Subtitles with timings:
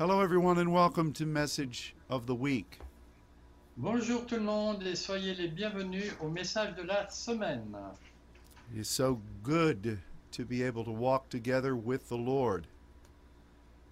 [0.00, 2.78] Hello, everyone, and welcome to Message of the Week.
[3.76, 7.76] Bonjour tout le monde et soyez les bienvenus au message de la semaine.
[8.72, 9.98] It is so good
[10.32, 12.66] to be able to walk together with the Lord.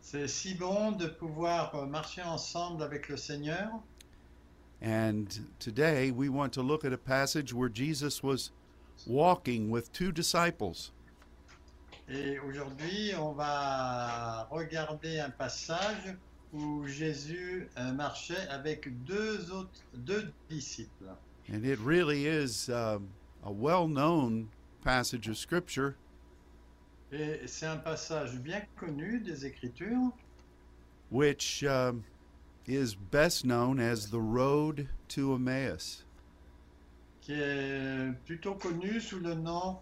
[0.01, 3.69] C'est si bon de pouvoir euh, marcher ensemble avec le Seigneur.
[4.81, 5.27] And
[5.59, 8.51] today we want to look at a passage where Jesus was
[9.07, 10.91] walking with two disciples.
[12.11, 16.17] Et aujourd'hui, on va regarder un passage
[16.55, 21.11] où Jésus euh, marchait avec deux autres deux disciples.
[21.53, 23.09] And it really is um,
[23.45, 24.49] a well known
[24.83, 25.97] passage of Scripture.
[27.13, 30.13] Et c'est un passage bien connu des Écritures
[31.11, 32.05] which um,
[32.67, 36.05] is best known as the road to Emmaus.
[37.21, 39.77] qui est plutôt connu sous le nom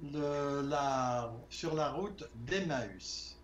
[0.00, 3.34] de la sur la route d'Emmaüs.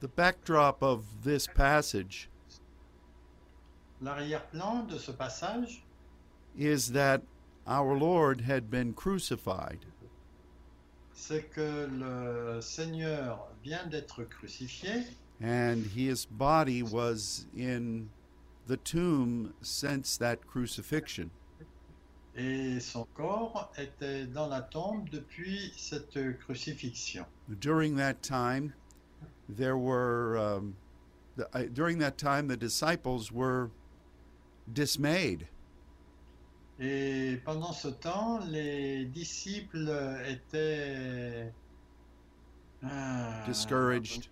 [0.00, 2.28] The backdrop of this passage
[4.02, 5.82] L'arrière-plan de ce passage,
[6.58, 7.22] is that
[7.66, 9.78] our Lord had been crucified,
[11.12, 15.04] c'est que le Seigneur vient d'être crucifié
[15.40, 18.08] and his body was in
[18.66, 21.30] the tomb since that crucifixion.
[22.36, 27.24] Et son corps était dans la tombe depuis cette crucifixion.
[27.60, 28.72] During that time,
[29.48, 30.74] there were um,
[31.36, 33.70] the, uh, during that time the disciples were
[34.72, 35.46] dismayed.
[36.80, 39.88] Et pendant ce temps, les disciples
[40.26, 41.52] étaient
[42.82, 44.28] euh, discouraged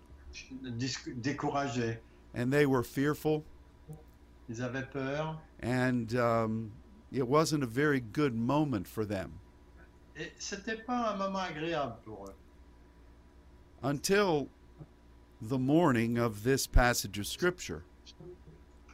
[0.77, 1.99] dis- découragés.
[2.35, 3.45] and they were fearful
[4.49, 6.69] Ils avaient peur and um,
[7.13, 9.39] it wasn't a very good moment for them.
[10.39, 12.33] C'était pas un moment agréable pour eux.
[13.83, 14.47] until
[15.41, 17.83] the morning of this passage of scripture.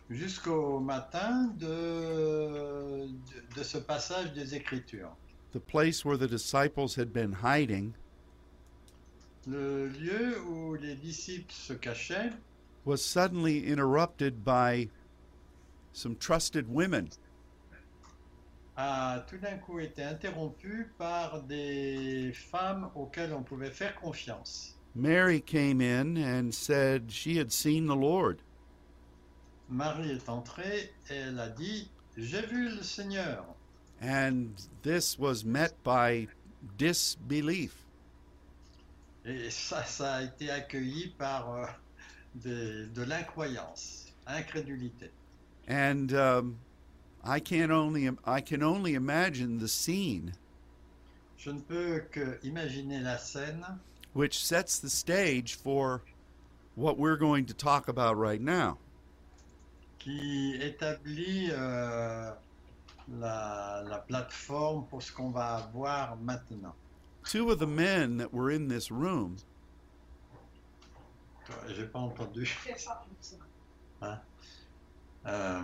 [0.10, 5.16] Jusqu'au matin de, de, de ce passage des Écritures.
[5.52, 7.94] the place where the disciples had been hiding.
[9.48, 12.34] Le lieu où les disciples se cachaient.
[12.86, 14.90] Was suddenly interrupted by
[15.94, 17.10] some trusted women
[18.82, 24.78] a tout d'un coup été interrompu par des femmes auxquelles on pouvait faire confiance.
[24.96, 28.38] Mary came in and said she had seen the Lord.
[29.70, 33.46] Marie est entrée et elle a dit J'ai vu le Seigneur.
[34.02, 34.52] And
[34.82, 36.30] this was met by
[36.78, 37.74] disbelief.
[39.26, 41.54] Et ça, ça a été accueilli par
[42.46, 45.12] euh, de l'incroyance, incrédulité.
[45.68, 46.56] And um,
[47.24, 50.34] I can't only I can only imagine the scene
[51.38, 53.66] Je ne peux que imaginer la scène
[54.14, 56.02] which sets the stage for
[56.76, 58.78] what we're going to talk about right now.
[60.00, 62.32] qui établit euh,
[63.20, 66.74] la, la plateforme pour ce qu'on va voir maintenant.
[67.26, 69.36] Two of the men that were in this room
[71.76, 72.42] J'ai pas entendu.
[72.66, 73.44] Les gens qui étaient-
[75.30, 75.62] Euh,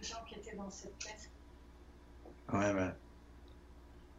[0.00, 1.28] les gens qui étaient dans cette pièce.
[2.52, 2.92] ouais, ouais.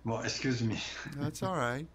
[0.06, 0.76] Bon, excuse me.
[1.20, 1.88] That's all right.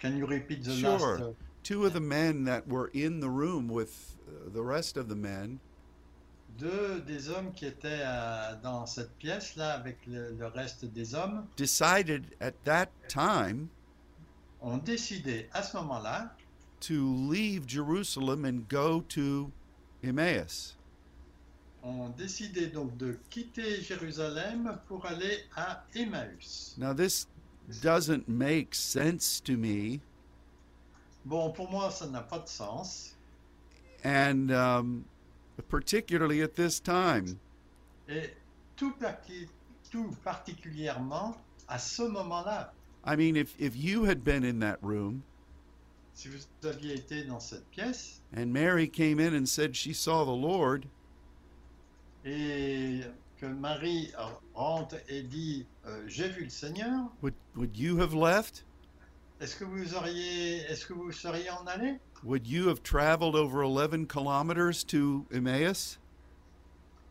[0.00, 0.90] Can you repeat the Sure.
[0.98, 1.20] last?
[1.22, 1.32] uh,
[1.62, 5.16] Two of the men that were in the room with uh, the rest of the
[5.16, 5.58] men
[6.58, 11.44] Deux des hommes qui étaient euh, dans cette pièce-là avec le, le reste des hommes
[11.56, 13.68] decided at that time
[14.62, 16.34] ont décidé à ce moment-là
[16.80, 16.94] to
[17.30, 19.50] leave Jerusalem and go to
[20.02, 20.76] Emmaus.
[21.82, 26.74] Ont décidé donc de quitter Jérusalem pour aller à Emmaüs.
[26.78, 27.26] Now, this
[27.82, 30.00] doesn't make sense to me,
[31.24, 33.14] Bon, pour moi, ça n'a pas de sens.
[34.04, 35.04] and um,
[35.68, 37.38] particularly at this time.
[38.08, 38.30] Et
[38.76, 38.92] tout,
[39.90, 41.36] tout particulièrement
[41.68, 42.72] à ce moment-là,
[43.04, 45.22] I mean, if, if you had been in that room
[46.14, 50.24] si vous aviez été dans cette pièce and Mary came in and said she saw
[50.24, 50.86] the Lord,
[52.26, 53.00] et
[53.38, 54.12] que Marie
[54.54, 58.64] rentre et dit euh, J'ai vu le Seigneur, would, would you have left?
[59.40, 63.62] est-ce que vous auriez, est-ce que vous seriez en allé Would you have traveled over
[63.62, 65.98] 11 kilometers to Emmaus?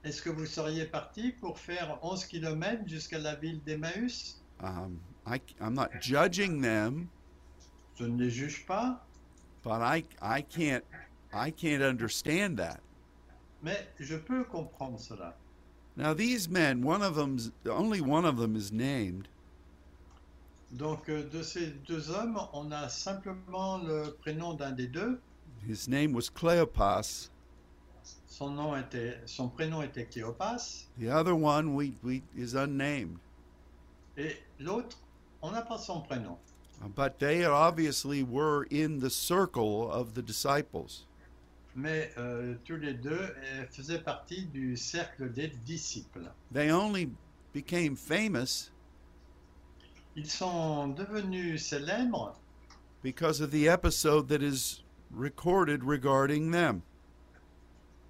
[0.04, 5.42] Est-ce que vous seriez parti pour faire 11 km jusqu'à la ville d'Emmaüs Um, I,
[5.60, 7.10] I'm not judging them,
[8.00, 9.06] Je ne les juge pas,
[9.64, 10.84] but I, I can't
[11.34, 12.80] I can't understand that.
[13.66, 15.36] Mais je peux comprendre cela.
[15.98, 19.28] Now these men, one of them's only one of them is named,
[20.72, 25.20] Donc, euh, de ces deux hommes, on a simplement le prénom d'un des deux.
[25.66, 27.30] His name was Cleopas.
[28.28, 30.88] Son, nom était, son prénom était Cléopas.
[31.00, 33.18] The other one we, we, is unnamed.
[34.18, 34.98] Et l'autre,
[35.42, 36.38] on n'a pas son prénom.
[36.94, 41.06] But they obviously were in the circle of the disciples.
[41.76, 46.32] Mais euh, tous les deux euh, faisaient partie du cercle des disciples.
[46.54, 47.10] They only
[47.54, 48.72] became famous
[50.16, 52.34] Ils sont devenus célèbres
[53.04, 56.82] because of the episode that is recorded regarding them.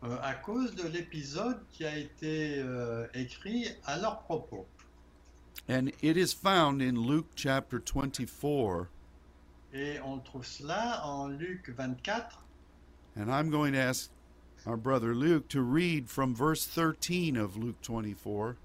[0.03, 4.67] euh, à cause de l'épisode qui a été euh, écrit à leur propos.
[5.67, 8.88] And it is found in Luke chapter 24.
[9.73, 12.44] Et on trouve cela en Luc 24.
[13.15, 14.09] And I'm going to ask
[14.65, 18.57] our brother Luke to read from verse 13 of Luke 24.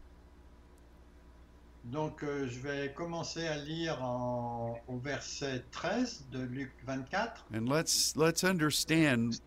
[1.93, 7.67] Donc euh, je vais commencer à lire en- au verset 13 de Luc 24 And
[7.69, 9.41] let's let's understand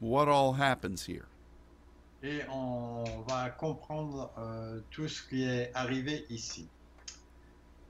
[0.00, 1.26] what all happens here.
[2.22, 6.68] et on va comprendre euh, tout ce qui est arrivé ici.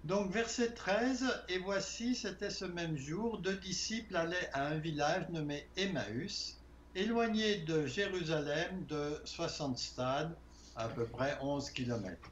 [0.05, 5.29] Donc verset 13, et voici, c'était ce même jour, deux disciples allaient à un village
[5.29, 6.57] nommé Emmaüs,
[6.95, 10.37] éloigné de Jérusalem de 60 stades,
[10.77, 12.31] à peu près 11 kilomètres.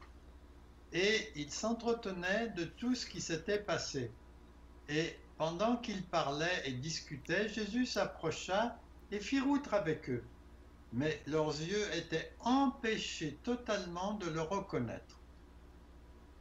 [0.92, 4.10] Et ils s'entretenaient de tout ce qui s'était passé.
[4.88, 8.78] Et pendant qu'ils parlaient et discutaient, Jésus s'approcha
[9.12, 10.24] et fit route avec eux.
[10.92, 15.20] Mais leurs yeux étaient empêchés totalement de le reconnaître.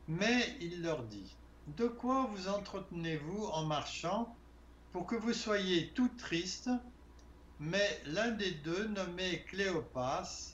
[0.08, 1.36] Mais il leur dit,
[1.68, 4.36] De quoi vous entretenez-vous en marchant
[4.94, 6.69] pour que vous soyez tout tristes
[7.59, 10.54] Mais l'un des deux, nommé Cléopas,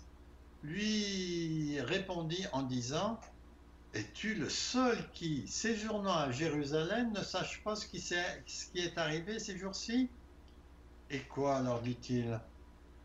[0.63, 3.19] lui répondit en disant,
[3.93, 9.57] Es-tu le seul qui, séjournant à Jérusalem, ne sache pas ce qui, est arrivé ces
[9.57, 10.09] jours-ci?
[11.09, 12.39] Et quoi leur dit-il?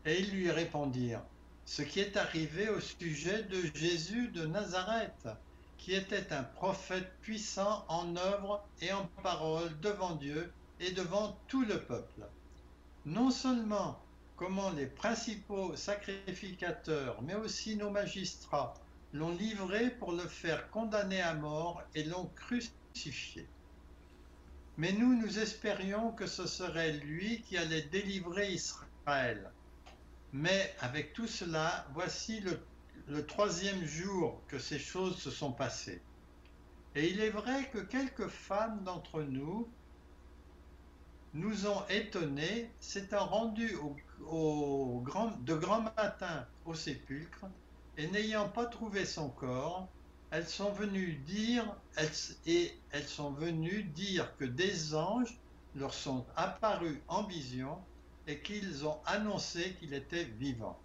[0.05, 1.23] Et ils lui répondirent,
[1.65, 5.27] Ce qui est arrivé au sujet de Jésus de Nazareth,
[5.77, 11.65] qui était un prophète puissant en œuvre et en parole devant Dieu et devant tout
[11.65, 12.23] le peuple.
[13.05, 13.99] Non seulement
[14.35, 18.73] comment les principaux sacrificateurs, mais aussi nos magistrats,
[19.13, 23.47] l'ont livré pour le faire condamner à mort et l'ont crucifié.
[24.77, 29.51] Mais nous, nous espérions que ce serait lui qui allait délivrer Israël.
[30.31, 32.59] Mais avec tout cela, voici le,
[33.07, 36.01] le troisième jour que ces choses se sont passées.
[36.95, 39.67] Et il est vrai que quelques femmes d'entre nous
[41.33, 43.77] nous ont étonnés, s'étant rendues
[44.27, 47.45] au, grand, de grand matin au sépulcre,
[47.97, 49.87] et n'ayant pas trouvé son corps,
[50.31, 51.65] elles sont venues dire,
[52.45, 55.37] et elles sont venues dire que des anges
[55.75, 57.77] leur sont apparus en vision
[58.27, 60.79] et qu'ils ont annoncé qu'il était vivant.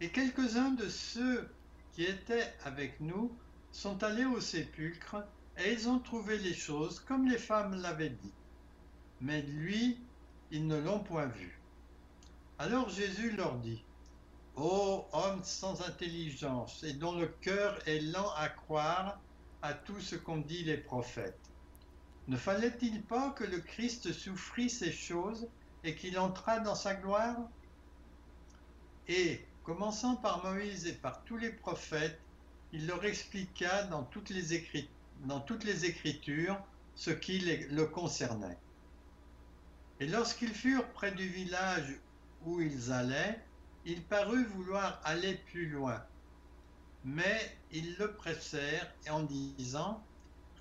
[0.00, 1.48] Et quelques-uns de ceux
[1.92, 3.32] qui étaient avec nous
[3.72, 5.16] sont allés au sépulcre
[5.58, 8.32] et ils ont trouvé les choses comme les femmes l'avaient dit.
[9.20, 10.08] Mais lui,
[10.50, 11.62] ils ne l'ont point vu.
[12.58, 13.84] Alors Jésus leur dit,
[14.54, 19.20] Ô homme sans intelligence et dont le cœur est lent à croire
[19.62, 21.52] à tout ce qu'ont dit les prophètes,
[22.26, 25.48] ne fallait-il pas que le Christ souffrit ces choses
[25.84, 27.36] et qu'il entra dans sa gloire?
[29.06, 32.20] Et, commençant par Moïse et par tous les prophètes,
[32.72, 34.90] il leur expliqua dans toutes les, écrit-
[35.20, 36.60] dans toutes les Écritures
[36.94, 38.58] ce qui le concernait.
[40.00, 41.98] Et lorsqu'ils furent près du village
[42.44, 43.42] où ils allaient,
[43.84, 46.02] il parut vouloir aller plus loin.
[47.04, 50.04] Mais ils le pressèrent en disant,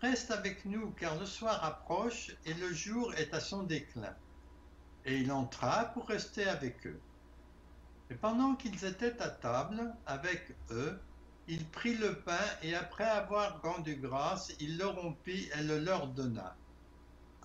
[0.02, 4.16] Reste avec nous, car le soir approche et le jour est à son déclin.
[5.06, 7.00] Et il entra pour rester avec eux.
[8.10, 11.00] Et pendant qu'ils étaient à table avec eux,
[11.48, 16.08] il prit le pain et après avoir rendu grâce, il le rompit et le leur
[16.08, 16.56] donna.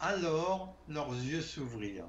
[0.04, 2.08] Alors leurs yeux s'ouvrirent,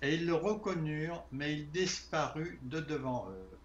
[0.00, 3.58] et ils le reconnurent, mais il disparut de devant eux.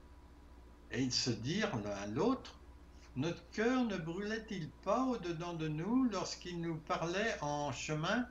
[0.91, 2.59] Et ils se dirent l'un à l'autre,
[3.17, 8.25] Notre cœur ne brûlait-il pas au-dedans de nous lorsqu'il nous parlait en chemin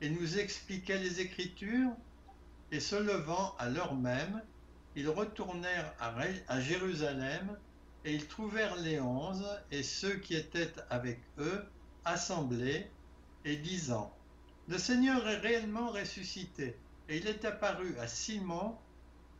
[0.00, 1.92] et nous expliquait les Écritures?
[2.72, 4.42] Et se levant à l'heure même,
[4.94, 7.58] ils retournèrent à Jérusalem,
[8.04, 11.64] et ils trouvèrent les onze et ceux qui étaient avec eux
[12.04, 12.90] assemblés,
[13.44, 14.14] et disant,
[14.70, 16.76] Le Seigneur est réellement ressuscité,
[17.08, 18.76] et il est apparu à Simon,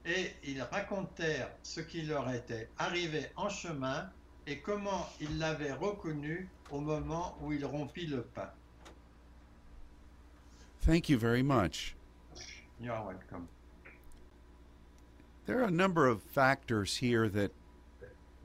[0.05, 4.11] et ils racontèrent ce qui leur était arrivé en chemin,
[4.49, 8.51] et comment ils l'avaient reconnu au moment où il rompit le pain.
[10.81, 11.95] Thank you very much.
[12.81, 13.47] You are welcome.
[15.47, 17.53] There are a number of factors here that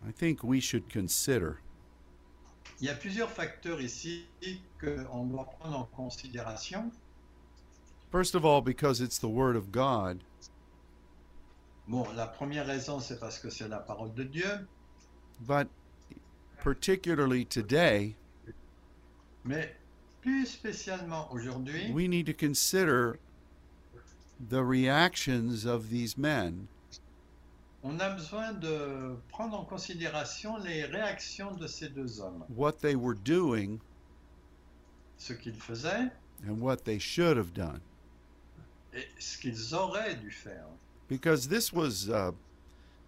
[0.08, 1.62] I think we should consider.
[2.82, 4.26] Il y a plusieurs facteurs ici
[4.80, 6.92] qu'on doit prendre en considération.
[8.12, 10.22] First of all, because it's the Word of God,
[11.88, 14.68] Bon, la première raison, c'est parce que c'est la parole de Dieu,
[15.42, 15.68] but
[16.64, 18.16] particularly today,
[19.44, 19.76] mais
[20.22, 23.20] plus spécialement aujourd'hui, we need to consider
[24.40, 26.68] the reactions of these men
[27.86, 32.96] on a besoin de prendre en considération les réactions de ces deux hommes, what they
[32.96, 33.80] were doing
[35.18, 36.12] ce qu'ils faisaient
[36.48, 37.80] and what they should have done.
[38.94, 40.66] et ce qu'ils auraient dû faire.
[41.08, 42.32] Because this was uh,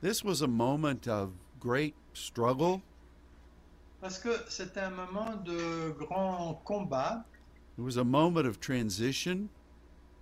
[0.01, 2.81] this was a moment of great struggle.
[3.99, 7.25] Parce que c'était un moment de grand combat,
[7.79, 9.49] It was a moment of transition,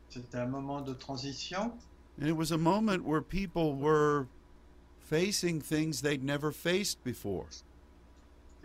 [0.09, 1.73] c'était un moment de transition,
[2.17, 4.27] and it was a moment where people were
[5.05, 7.47] facing things they'd never faced before.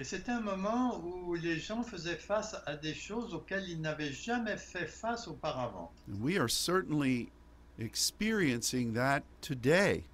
[0.01, 4.13] et c'était un moment où les gens faisaient face à des choses auxquelles ils n'avaient
[4.13, 5.93] jamais fait face auparavant.
[6.09, 7.31] And we are certainly
[7.79, 10.05] experiencing that today.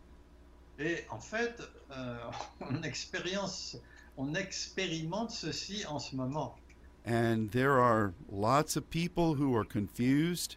[0.81, 2.19] Et en fait, euh,
[2.61, 3.77] on, expérience,
[4.17, 6.57] on expérimente ceci en ce moment.
[7.07, 10.57] And there are lots of people who are confused.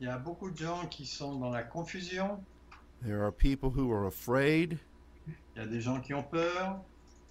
[0.00, 2.42] Il y a beaucoup de gens qui sont dans la confusion,
[3.02, 4.78] There are people who are afraid,
[5.56, 6.80] il y a des gens qui ont peur,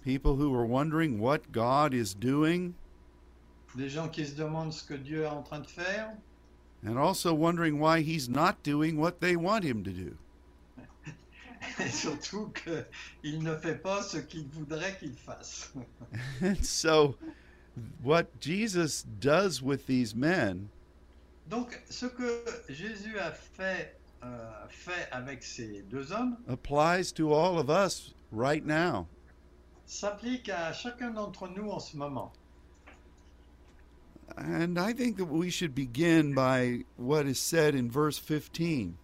[0.02, 2.74] people who are wondering what God is doing,
[3.76, 6.12] des gens qui se demandent ce que Dieu est en train de faire,
[6.84, 10.16] and also wondering why He's not doing what they want Him to do.
[11.78, 15.72] et surtout qu'il ne fait pas ce qu'il voudrait qu'il fasse.
[16.42, 17.16] And so,
[18.02, 20.68] what Jesus does with these men
[21.48, 27.58] Donc, ce que Jésus a fait, euh, fait avec ces deux hommes applies to all
[27.58, 29.06] of us right now.
[29.86, 32.32] s'applique à chacun d'entre nous en ce moment.
[34.36, 38.94] And I think that we should begin by what is said in verse 15.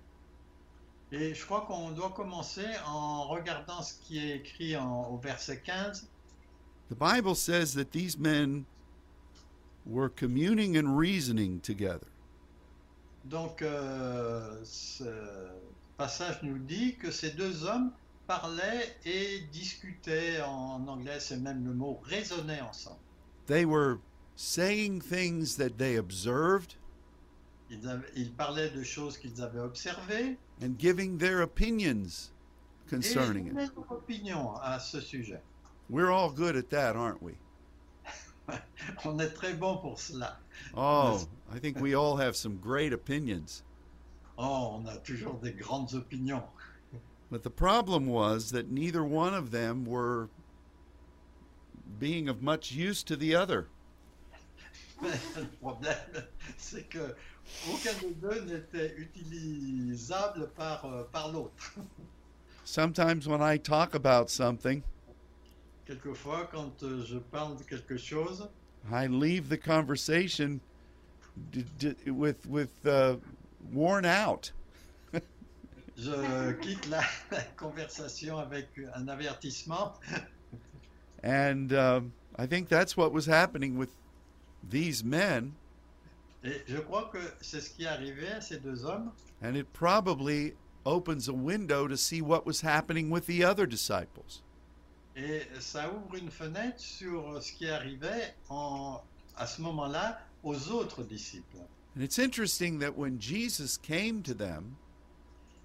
[1.13, 5.61] Et je crois qu'on doit commencer en regardant ce qui est écrit en- au verset
[5.65, 6.09] 15.
[6.91, 8.65] The Bible says that these men
[9.85, 12.07] were communing and reasoning together.
[13.29, 15.05] Donc, euh, ce
[15.97, 17.93] passage nous dit que ces deux hommes
[18.27, 22.99] parlaient et discutaient, en anglais c'est même le mot, raisonnaient ensemble.
[23.47, 23.99] They were
[24.37, 26.75] saying things that they observed
[27.71, 32.31] Ils, avaient- ils parlaient de choses qu'ils avaient observées and giving their opinions
[32.87, 33.55] et concerning ils it.
[33.55, 35.43] donnaient leur opinion à ce sujet.
[35.91, 37.35] We're all good at that, aren't we?
[39.05, 40.37] On est très bon pour cela.
[40.75, 43.63] Oh, I think we all have some great opinions.
[44.39, 46.43] Oh, on a toujours des grandes opinions.
[47.31, 50.29] But the problem was that neither one of them were
[51.99, 53.69] being of much use to the other.
[55.03, 56.25] Le problème,
[56.57, 57.15] c'est que
[57.69, 61.75] aucun des deux n'était utilisable par, euh, par l'autre.
[62.65, 64.83] Sometimes when I talk about something,
[65.87, 68.49] Quelquefois, quand euh, je parle de quelque chose,
[68.91, 70.61] I leave the conversation
[72.07, 73.17] with with uh,
[73.73, 74.53] worn out.
[75.97, 79.95] je quitte la, la conversation avec un avertissement.
[81.23, 83.91] And um, I think that's what was happening with
[84.69, 85.55] these men,
[86.45, 89.11] Et je crois que c'est ce qui arrivé à ces deux hommes.
[89.43, 94.43] and it probably opens a window to see what was happening with the other disciples.
[95.17, 99.01] Et ça ouvre une fenêtre sur ce qui arrivait en,
[99.37, 101.57] à ce moment-là aux autres disciples.
[101.97, 104.77] And it's interesting that when Jesus came to them,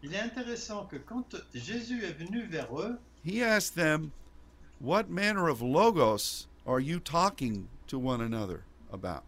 [0.03, 4.11] Il est intéressant que quand Jésus est venu vers eux, he asked them,
[4.79, 9.23] What manner of logos are you talking to one another about?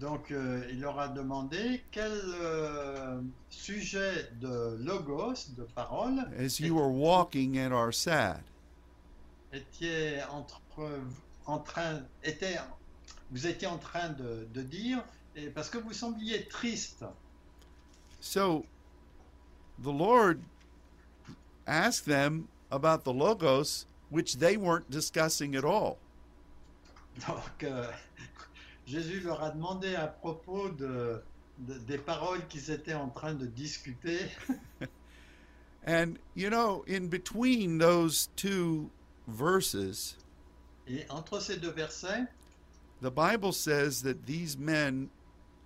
[0.00, 6.76] donc euh, il leur a demandé quel euh, sujet de logos, de parole, As you
[6.80, 8.40] are walking and are sad.
[9.52, 10.60] Étiez entre,
[11.46, 12.58] en train, était,
[13.30, 15.04] vous étiez en train de, de dire,
[15.36, 17.04] et parce que vous sembliez triste.
[18.20, 18.64] So
[19.82, 20.40] the Lord
[21.66, 25.98] asked them about the logos, which they weren't discussing at all.
[27.26, 27.90] Donc, euh,
[28.86, 31.22] Jésus leur a demandé à propos de,
[31.58, 34.18] de- des paroles qu'ils étaient en train de discuter.
[35.86, 38.88] And, you know, in between those two
[39.28, 40.16] verses,
[40.88, 42.26] Et entre ces deux versets,
[43.00, 45.10] the Bible says that these men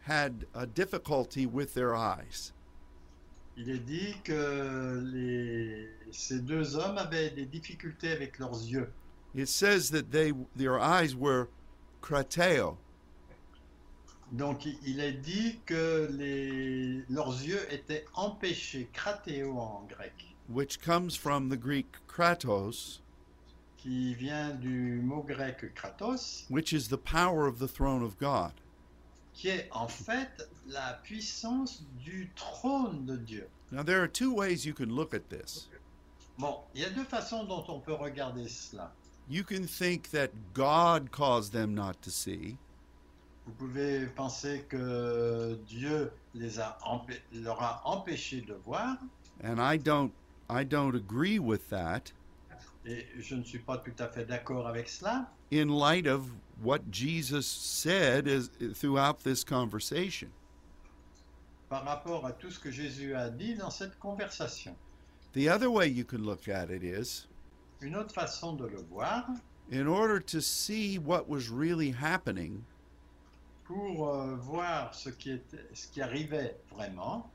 [0.06, 2.52] had a difficulty with their eyes.
[3.56, 8.92] il est dit que les, ces deux hommes avaient des difficultés avec leurs yeux.
[9.34, 11.48] It says that they their eyes were
[12.02, 12.76] krateo,
[14.32, 18.88] Donc il- est dit que les, leurs yeux étaient empêchés,
[19.56, 20.12] en grec,
[20.48, 23.00] which comes from the Greek kratos,
[23.86, 28.52] qui vient du mot grec kratos, which is the power of the throne of God.
[29.32, 33.48] qui est en fait la puissance du trône de Dieu.
[33.70, 35.68] Now there are two ways you can look at this.
[36.38, 38.90] Bon, il y a deux façons dont on peut regarder cela.
[39.28, 42.56] You can think that God caused them not to see,
[43.46, 46.76] Vous pouvez penser que Dieu les a
[47.32, 48.96] leur a empêchés de voir,
[49.44, 50.12] and I don't
[50.48, 52.12] I don't agree with that
[52.86, 56.30] et je ne suis pas tout à fait d'accord avec cela, in light of
[56.62, 60.28] what Jesus said as, throughout this conversation.
[61.68, 64.76] par rapport à tout ce que Jésus a dit dans cette conversation.
[65.32, 67.26] The other way you can look at it is
[67.80, 69.26] Une autre façon de le voir,
[69.70, 72.64] in order to see what was really happening,
[73.64, 77.28] pour euh, voir ce qui, était, ce qui arrivait vraiment,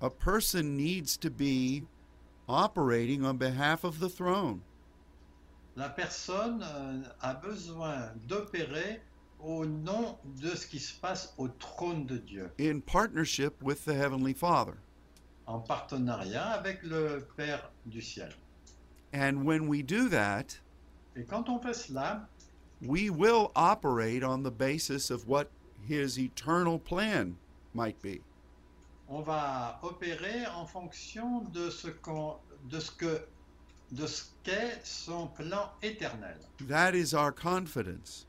[0.00, 1.84] a person needs to be
[2.48, 4.60] operating on behalf of the throne.
[5.76, 9.00] La personne euh, a besoin d'opérer
[9.40, 13.88] au nom de ce qui se passe au trône de Dieu, in partnership with the
[13.92, 14.74] Heavenly Father.
[15.46, 18.30] en partenariat avec le Père du ciel.
[19.12, 20.60] And when we do that,
[21.16, 22.26] Et quand on fait cela,
[22.80, 25.48] we will operate on the basis of what
[25.86, 27.34] His eternal plan
[27.74, 28.20] might be.
[29.08, 32.36] on va opérer en fonction de ce qu'on,
[32.70, 33.26] de ce que,
[33.92, 36.36] de ce qu'est son plan éternel.
[36.68, 38.26] That is our confidence.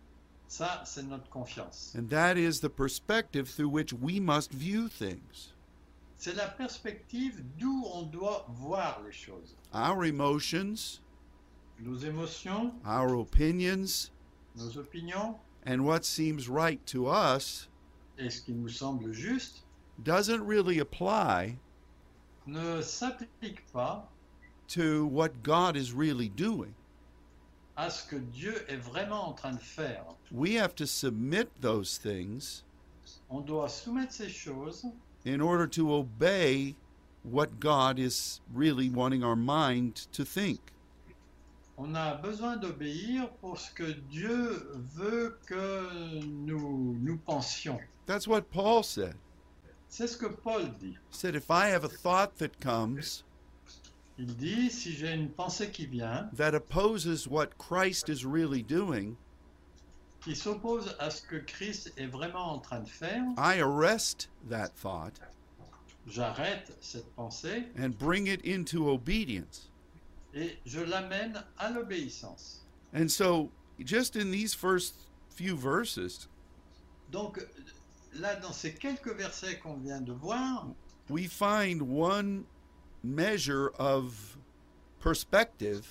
[0.47, 1.95] Ça, c'est notre confiance.
[1.97, 5.53] And that is the perspective through which we must view things.
[6.17, 9.55] C'est la perspective d'où on doit voir les choses.
[9.73, 11.01] Our emotions,
[11.79, 14.11] Nos émotions, our opinions,
[14.55, 15.35] nos opinions
[15.65, 17.67] and what seems right to us
[18.17, 19.63] et ce qui nous semble juste
[20.03, 21.57] doesn't really apply
[22.45, 24.07] ne s'appliquent pas
[24.69, 26.73] to what God is really doing.
[27.75, 30.05] à ce que Dieu est vraiment en train de faire.
[30.31, 32.63] We have to submit those things
[33.29, 34.85] On doit soumettre ces choses
[35.25, 36.75] in order to obey
[37.23, 40.59] what God is really wanting our mind to think.
[41.77, 44.61] On a besoin d'obéir pour ce que Dieu
[44.95, 47.79] veut que nous, nous pensions.
[48.05, 49.15] That's what Paul said.
[49.89, 50.97] C'est ce que Paul dit.
[51.09, 53.23] He said, If I have a thought that comes
[54.25, 59.17] Il dit, si j'ai une pensée qui vient, that opposes what Christ is really doing,
[60.21, 64.69] qui s'oppose à ce que Christ est vraiment en train de faire, I arrest that
[64.81, 65.19] thought
[66.07, 69.69] j'arrête cette pensée and bring it into obedience.
[70.33, 72.61] et je l'amène à l'obéissance.
[72.93, 73.51] And so,
[73.83, 76.29] just in these first few verses,
[77.11, 77.45] Donc
[78.13, 80.67] là, dans ces quelques versets qu'on vient de voir,
[81.09, 82.45] we find one
[83.03, 84.37] measure of
[84.99, 85.85] perspective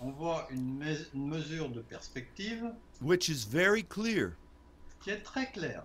[0.00, 4.36] on voit une, mes- une mesure de perspective which is very clear.
[5.00, 5.84] qui est très claire.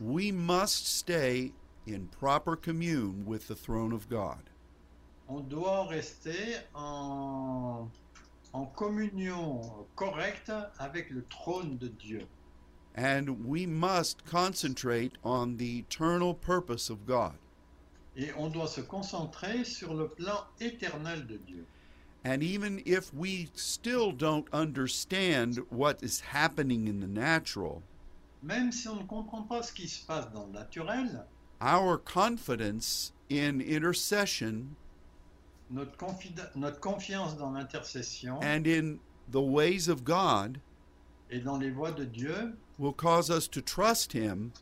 [0.00, 1.52] We must stay
[1.86, 4.50] in proper commune with the throne of God.
[5.28, 7.90] On doit rester en,
[8.52, 12.22] en communion correcte avec le trône de Dieu.
[12.94, 17.34] And we must concentrate on the eternal purpose of God.
[18.18, 21.64] Et on doit se concentrer sur le plan éternel de Dieu.
[22.24, 27.82] And even if we still don't understand what is happening in the natural,
[28.42, 31.24] Même si on ne comprend pas ce qui se passe dans le naturel,
[31.60, 34.76] our confidence in intercession
[35.70, 35.96] notre,
[36.56, 38.98] notre confiance dans l'intercession and in
[39.30, 40.60] the ways of God
[41.30, 44.52] et dans les voies de Dieu will cause us to trust Him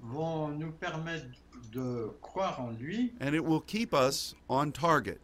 [0.00, 1.26] vont nous permettre
[1.72, 5.18] de croire en lui and it will keep us on target.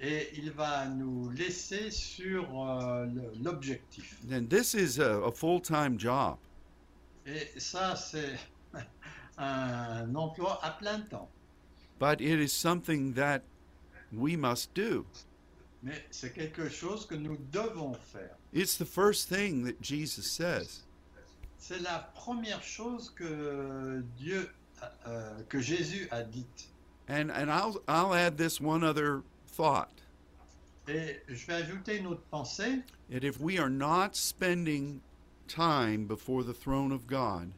[0.00, 3.06] et il va nous laisser sur euh,
[3.42, 4.18] l'objectif.
[4.32, 6.38] And this is a, a full time job.
[7.24, 8.36] Et ça, c'est
[9.38, 11.28] un emploi à plein temps.
[12.00, 13.42] but it is something that
[14.12, 15.06] we must do.
[15.84, 18.36] Mais c'est quelque chose que nous devons faire.
[18.52, 20.82] It's the first thing that Jesus says.
[21.62, 24.50] C'est la première chose que Dieu,
[25.06, 26.68] euh, que Jésus a dite.
[27.08, 30.02] And and I'll I'll add this one other thought.
[30.88, 32.82] Et je vais ajouter une autre pensée.
[33.12, 35.02] That if we are not spending
[35.46, 37.52] time before the throne of God,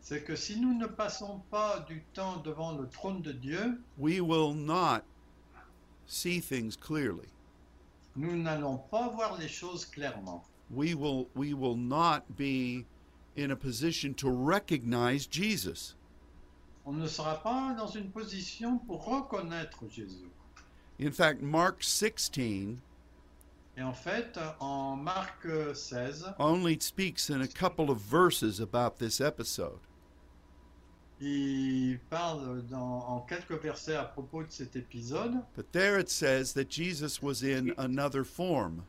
[0.00, 4.20] c'est que si nous ne passons pas du temps devant le trône de Dieu, we
[4.20, 5.02] will not
[6.06, 7.28] see things clearly.
[8.14, 10.44] nous n'allons pas voir les choses clairement.
[10.70, 12.86] We will we will not be
[13.38, 15.94] in a position to recognize Jesus.
[16.84, 20.30] On ne sera pas dans une position pour reconnaître Jésus.
[21.00, 22.78] In fact, Mark 16
[23.76, 29.20] Et en fait, en Marc 16, only speaks in a couple of verses about this
[29.20, 29.78] episode.
[31.20, 35.34] il parle dans- en quelques versets à propos de cet épisode.
[35.56, 38.84] But there it says that Jesus was in another form.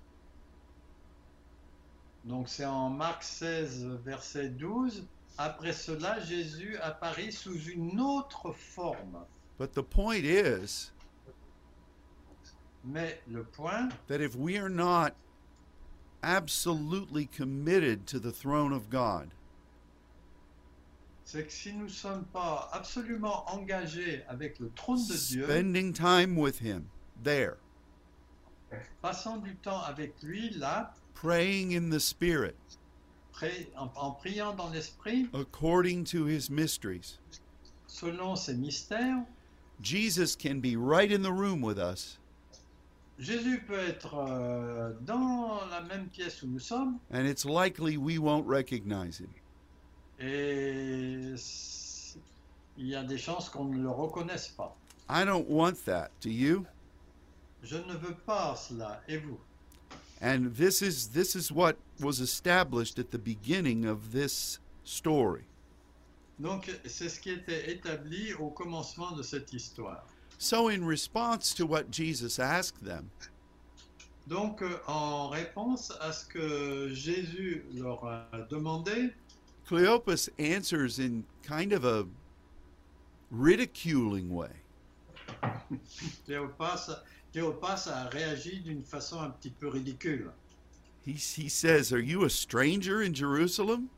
[2.25, 5.07] Donc c'est en Marc 16, verset 12.
[5.37, 9.25] Après cela, Jésus apparaît sous une autre forme.
[9.57, 10.91] But the point is
[12.83, 15.15] Mais le point, that if we are not
[16.23, 19.29] absolutely committed to the throne of God,
[21.25, 25.93] c'est que si nous ne sommes pas absolument engagés avec le trône de Dieu, spending
[25.93, 26.85] time with Him
[27.23, 27.57] there,
[29.01, 32.55] passant du temps avec lui là, praying in the Spirit,
[33.75, 37.17] en, en priant dans l'esprit, according to His mysteries,
[37.87, 39.25] selon ses mystères,
[39.81, 42.17] Jesus can be right in the room with us,
[43.19, 48.17] Jésus peut être euh, dans la même pièce où nous sommes and it's likely we
[48.17, 49.29] won't recognize Him.
[50.21, 51.35] et
[52.77, 54.73] il y a des chances qu'on ne le reconnaisse pas.
[55.09, 56.11] I don't want that.
[56.21, 56.65] Do you?
[57.61, 59.01] Je ne veux pas cela.
[59.09, 59.37] Et vous
[60.21, 65.45] And this is this is what was established at the beginning of this story.
[66.39, 70.05] Donc c'est ce qui était établi au commencement de cette histoire.
[70.37, 73.09] So in response to what Jesus asked them,
[74.27, 79.13] Donc en réponse à ce que Jésus leur a demandé,
[79.65, 82.05] Cleopas answers in kind of a
[83.31, 84.49] ridiculing way.
[86.25, 86.89] Cléopas,
[87.31, 90.31] Cléopas a réagi d'une façon un petit peu ridicule.
[91.05, 93.89] He, he says, Are you a stranger in Jerusalem?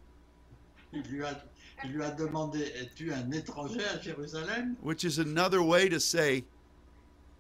[0.94, 1.42] Il lui a,
[1.84, 4.76] il lui a demandé Es-tu un étranger à Jérusalem?
[4.82, 6.44] Which is another way to say,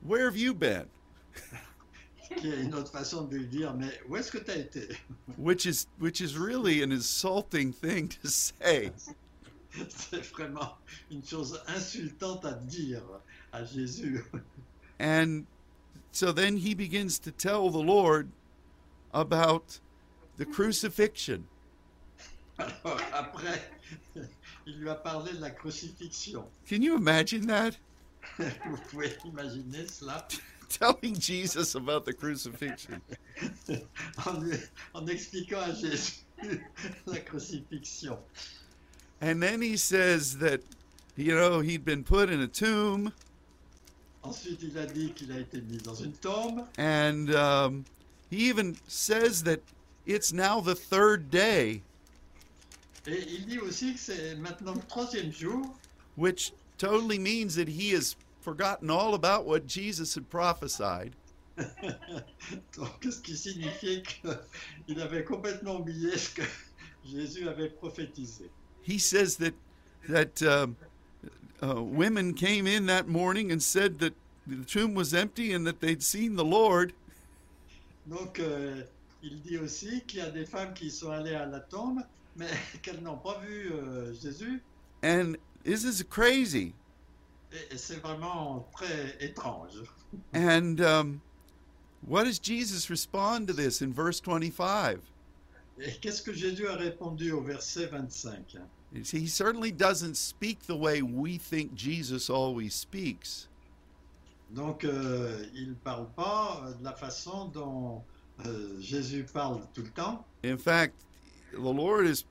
[0.01, 0.85] Where have you been?
[2.37, 4.87] Qui est une autre façon de lui dire Mais où est-ce que tu as été?
[5.37, 8.91] Which is which is really an insulting thing to say.
[9.89, 10.77] C'est vraiment
[11.09, 13.03] une chose insultante à dire
[13.51, 14.23] à Jésus.
[14.99, 15.45] And
[16.11, 18.29] so then he begins to tell the Lord
[19.13, 19.79] about
[20.37, 21.47] the crucifixion.
[22.59, 22.71] Alors
[23.13, 23.59] après,
[24.65, 26.45] il lui a parlé de la crucifixion.
[26.67, 27.77] Can you imagine that?
[28.37, 30.27] Vous pouvez imaginer cela
[30.69, 33.01] Telling Jesus about the crucifixion.
[34.25, 34.49] en,
[34.95, 36.23] en expliquant à Jésus
[37.05, 38.17] la crucifixion.
[39.19, 40.61] And then he says that,
[41.17, 43.11] you know, he'd been put in a tomb
[44.23, 46.65] Ensuite, il a dit qu'il a été mis dans une tombe.
[46.77, 47.83] and um,
[48.29, 49.59] he even says that
[50.05, 51.81] it's now the third day,
[53.07, 55.65] Et il dit aussi que c'est maintenant le troisième jour,
[56.17, 61.13] which totally means that he has forgotten all about what Jesus had prophesied.
[62.77, 64.03] donc ce qui signifiait
[64.85, 66.43] qu'il avait complètement oublié ce que
[67.05, 68.49] Jésus avait prophétisé.
[68.83, 69.53] He says that
[70.07, 70.75] that um,
[71.61, 74.13] uh, women came in that morning and said that
[74.47, 76.93] the tomb was empty and that they'd seen the Lord.
[78.07, 78.83] Donc euh,
[79.21, 82.01] il dit aussi qu'il y a des femmes qui sont allées à la tombe,
[82.35, 82.49] mais
[82.81, 84.61] qu'elles n'ont pas vu euh, Jésus.
[85.03, 86.73] And this is crazy.
[87.51, 89.83] Et, et c'est vraiment très étrange.
[90.33, 91.21] And um,
[92.05, 94.99] what does Jesus respond to this in verse 25?
[95.79, 98.57] Et qu'est-ce que Jésus a répondu au verset 25
[98.93, 103.47] He certainly doesn't speak the way we think Jesus always speaks.
[104.53, 108.03] Donc, euh, il parle pas de la façon dont
[108.45, 110.25] euh, Jésus parle tout le temps.
[110.43, 110.93] In fact,
[111.53, 112.25] the Lord is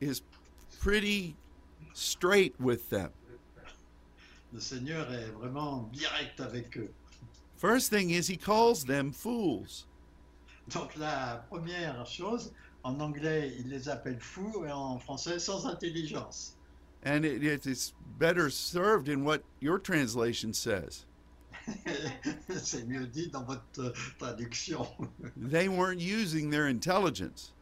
[0.00, 0.20] is
[0.80, 1.34] pretty
[1.94, 3.10] straight with them.
[4.52, 6.92] Le Seigneur est vraiment direct avec eux.
[7.56, 9.86] First thing is he calls them fools.
[10.68, 12.52] Donc, la première chose,
[12.84, 16.56] en anglais, il les appelle fous et en français, sans intelligence.
[17.04, 21.04] And it, it is better served in what your translation says.
[22.62, 24.86] C'est mieux dit dans votre traduction.
[25.36, 27.52] They weren't using their intelligence.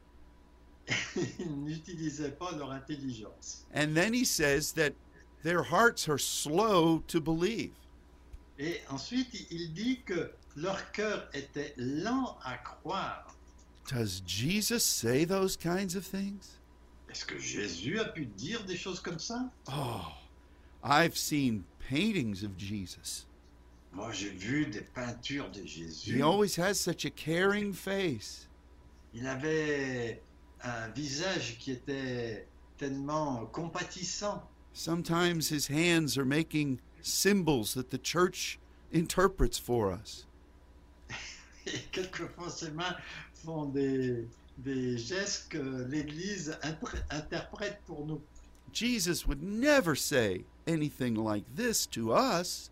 [1.39, 3.65] Ils n'utilisaient pas leur intelligence.
[3.73, 4.95] And then he says that
[5.45, 7.73] their hearts are slow to believe.
[8.59, 13.37] Et ensuite, il dit que leur cœur était lent à croire.
[13.93, 16.59] Does Jesus say those kinds of things?
[17.13, 19.51] est-ce que Jésus a pu dire des choses comme ça?
[19.69, 20.13] Oh,
[20.83, 23.27] I've seen paintings of Jesus.
[23.93, 26.17] Moi, j'ai vu des peintures de Jésus.
[26.17, 28.49] He always has such a caring face.
[29.13, 30.23] Il avait
[30.65, 32.47] un visage qui était
[32.79, 34.43] tellement compatissant.
[34.73, 38.59] Sometimes his hands are making symbols that the church
[38.91, 40.25] interprets for us.
[41.67, 42.97] Et quelquefois, ses mains
[43.45, 44.27] font des,
[44.59, 48.21] des gestes que l'Église inter- interprète pour nous.
[48.73, 52.71] Jesus would never say anything like this to us.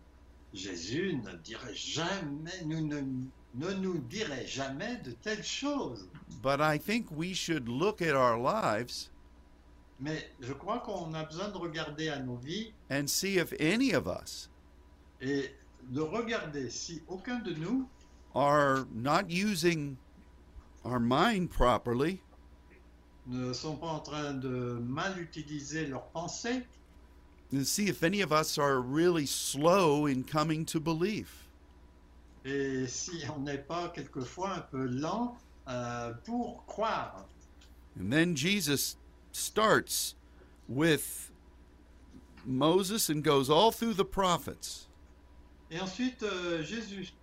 [0.53, 3.01] Jésus ne dirait jamais, nous ne,
[3.55, 6.07] ne nous dirait jamais de telles choses.
[6.41, 9.09] But I think we should look at our lives
[9.99, 13.93] Mais je crois qu'on a besoin de regarder à nos vies and see if any
[13.93, 14.49] of us
[15.21, 15.51] et
[15.91, 17.87] de regarder si aucun de nous
[18.33, 19.95] are not using
[20.85, 22.21] our mind properly
[23.27, 26.63] ne sont pas en train de mal utiliser leurs pensées
[27.53, 31.47] and see if any of us are really slow in coming to belief.
[32.45, 37.25] et si on n'est pas quelquefois un peu lent euh, pour croire.
[37.99, 38.97] And then Jesus
[39.31, 40.15] starts
[40.67, 41.31] with
[42.45, 44.87] Moses and goes all through the prophets.
[45.69, 47.13] Et ensuite, euh, Jésus,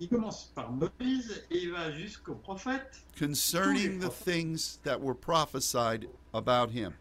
[0.00, 6.08] il commence par Moïse et il va jusqu'au prophète concerning the things that were prophesied
[6.32, 6.92] about him.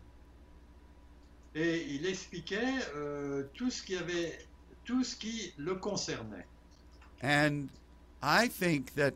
[1.55, 4.37] et il expliquait euh, tout ce qui avait,
[4.85, 6.47] tout ce qui le concernait.
[7.21, 7.69] And
[8.21, 9.13] I think that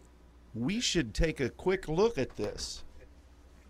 [0.53, 2.83] we should take a quick look at this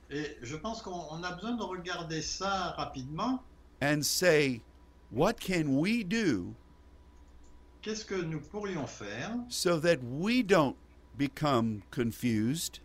[0.09, 3.41] Et je pense qu'on on a besoin de regarder ça rapidement.
[3.81, 4.61] and say,
[5.11, 6.53] what can we do
[7.81, 10.75] Qu'est-ce que nous pourrions faire so that we don't
[11.17, 12.79] become confused,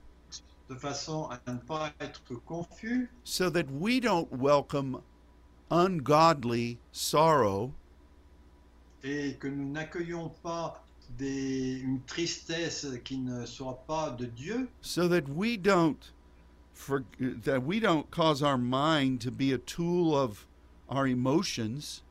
[0.68, 5.02] de façon à ne pas être confus, so that we don't welcome
[5.70, 7.72] ungodly sorrow,
[9.02, 10.85] et que nous n'accueillons pas
[11.18, 16.12] des, une tristesse qui ne soit pas de Dieu, so that we don't
[16.72, 20.46] for, that we don't cause our mind to be a tool of
[20.88, 22.02] our emotions,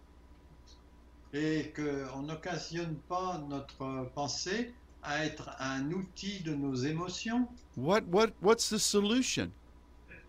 [1.34, 7.48] et qu'on n'occasionne pas notre pensée à être un outil de nos émotions.
[7.76, 9.52] what what what's the solution?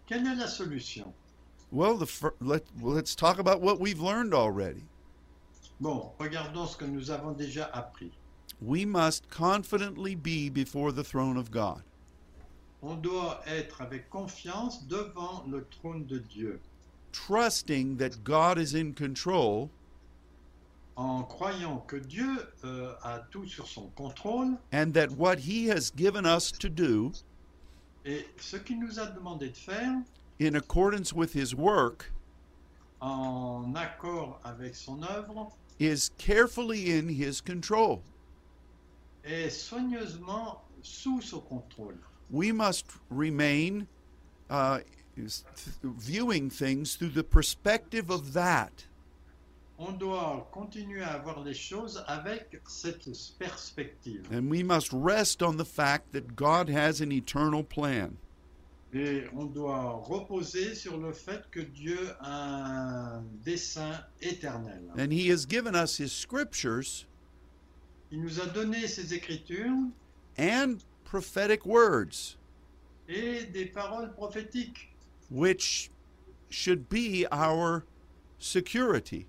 [0.06, 1.12] Quelle est la solution?
[1.70, 4.84] Well, the let let's talk about what we've learned already.
[5.80, 8.12] Bon, regardons ce que nous avons déjà appris.
[8.60, 11.82] We must confidently be before the throne of God.
[12.82, 16.60] On doit être avec confiance devant le trône de Dieu,
[17.12, 19.70] trusting that God is in control
[20.96, 25.90] en croyant que Dieu euh, a tout sur son contrôle and that what He has
[25.90, 27.12] given us to do
[28.04, 30.02] et ce qu'il nous a demandé de faire,
[30.40, 32.12] in accordance with His work
[33.00, 38.02] en accord avec son œuvre, is carefully in His control.
[39.24, 41.96] est soigneusement sous son contrôle.
[42.30, 43.86] We must remain
[44.50, 44.80] uh,
[45.82, 48.86] viewing things through the perspective of that.
[49.78, 53.08] On doit continuer à voir les choses avec cette
[53.38, 54.26] perspective.
[54.32, 58.16] And we must rest on the fact that God has an eternal plan.
[58.94, 64.82] Et on doit reposer sur le fait que Dieu a un dessein éternel.
[64.98, 67.06] And He has given us His scriptures
[68.10, 69.88] Il nous a donné ses écritures
[70.36, 72.36] and prophetic words,
[73.08, 74.90] et des paroles prophétiques
[75.30, 75.90] which
[76.50, 77.84] should be our
[78.38, 79.26] security.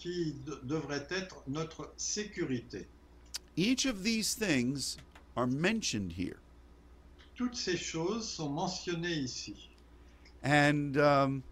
[0.00, 2.86] Qui de- devraient être notre sécurité.
[3.56, 4.96] Each of these things
[5.36, 6.38] are mentioned here.
[7.36, 9.68] Toutes ces choses sont mentionnées ici.
[10.42, 11.42] And um,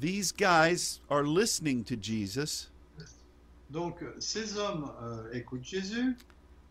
[0.00, 2.68] these guys are listening to Jesus
[3.70, 6.16] Donc ces hommes euh, écoutent Jésus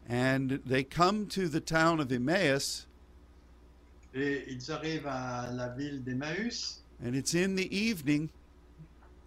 [0.09, 2.87] and they come to the town of Emmaus,
[4.15, 6.81] et ils arrivent à la ville d'Emmaüs.
[7.05, 8.29] and it's in the evening,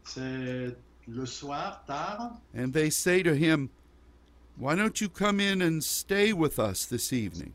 [0.05, 0.77] C'est
[1.09, 2.33] le soir, tard.
[2.55, 3.71] and they say to him,
[4.57, 7.53] Why don't you come in and stay with us this evening?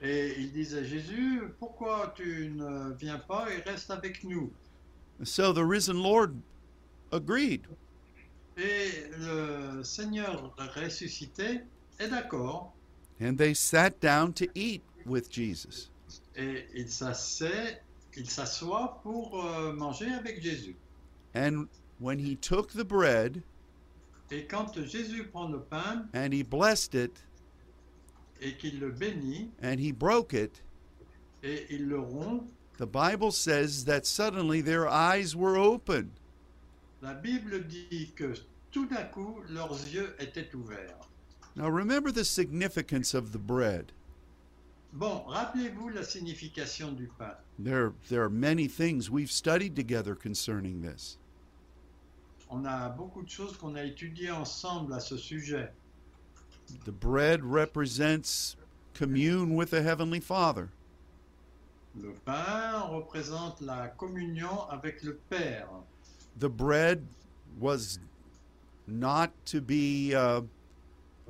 [0.00, 4.50] Et ils disent à Jésus, pourquoi tu ne viens pas et restes avec nous?
[5.24, 6.30] So the risen Lord
[7.12, 7.62] agreed.
[8.56, 11.60] Et le Seigneur ressuscité
[11.98, 12.72] est d'accord.
[13.20, 15.90] And they sat down to eat with Jesus.
[16.36, 17.80] Et il s'assoit
[19.02, 20.76] pour euh, manger avec Jésus.
[21.34, 21.66] And
[21.98, 23.42] when he took the bread
[24.30, 27.22] Et quand Jésus prend le pain and he blessed it
[28.40, 30.60] et qu'il le bénit and he broke it,
[31.42, 36.12] et il le rompt, the Bible says that suddenly their eyes were open.
[37.00, 38.34] La Bible dit que
[38.70, 41.08] tout d'un coup, leurs yeux étaient ouverts.
[41.56, 43.92] Now remember the significance of the bread.
[44.92, 47.34] Bon, rappelez-vous la signification du pain.
[47.58, 51.18] There, there are many things we've studied together concerning this.
[52.50, 55.70] On a beaucoup de choses qu'on a étudiées ensemble à ce sujet.
[56.84, 58.56] The bread represents
[58.94, 60.68] commune with the Heavenly Father.
[61.94, 65.68] Le pain représente la communion avec le Père.
[66.38, 67.04] The bread
[67.58, 67.98] was
[68.86, 70.42] not to be uh,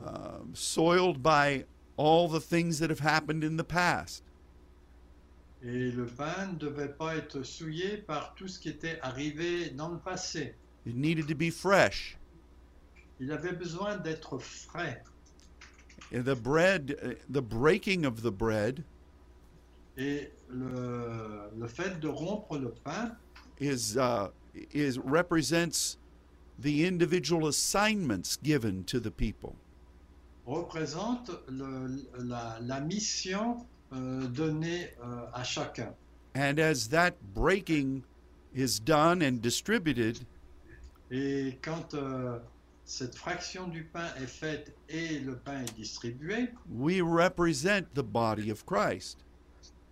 [0.04, 1.64] uh, soiled by
[1.96, 4.22] all the things that have happened in the past.
[5.62, 9.88] Et le pain ne devait pas être souillé par tout ce qui était arrivé dans
[9.88, 10.54] le passé.
[10.86, 12.16] It needed to be fresh.
[13.20, 15.02] Il avait besoin d'être frais.
[16.12, 18.84] And The bread, uh, the breaking of the bread,
[19.96, 23.16] Et le, le fait de rompre le pain
[23.58, 24.28] is uh,
[24.72, 25.96] is represents
[26.60, 29.56] the individual assignments given to the people.
[30.46, 35.92] représente le- la, la mission euh, donnée euh, à chacun.
[36.36, 38.04] And as that breaking
[38.54, 40.20] is done and distributed,
[41.10, 42.38] Et quand euh,
[42.84, 48.50] cette fraction du pain est faite et le pain est distribué, we represent the body
[48.50, 49.18] of Christ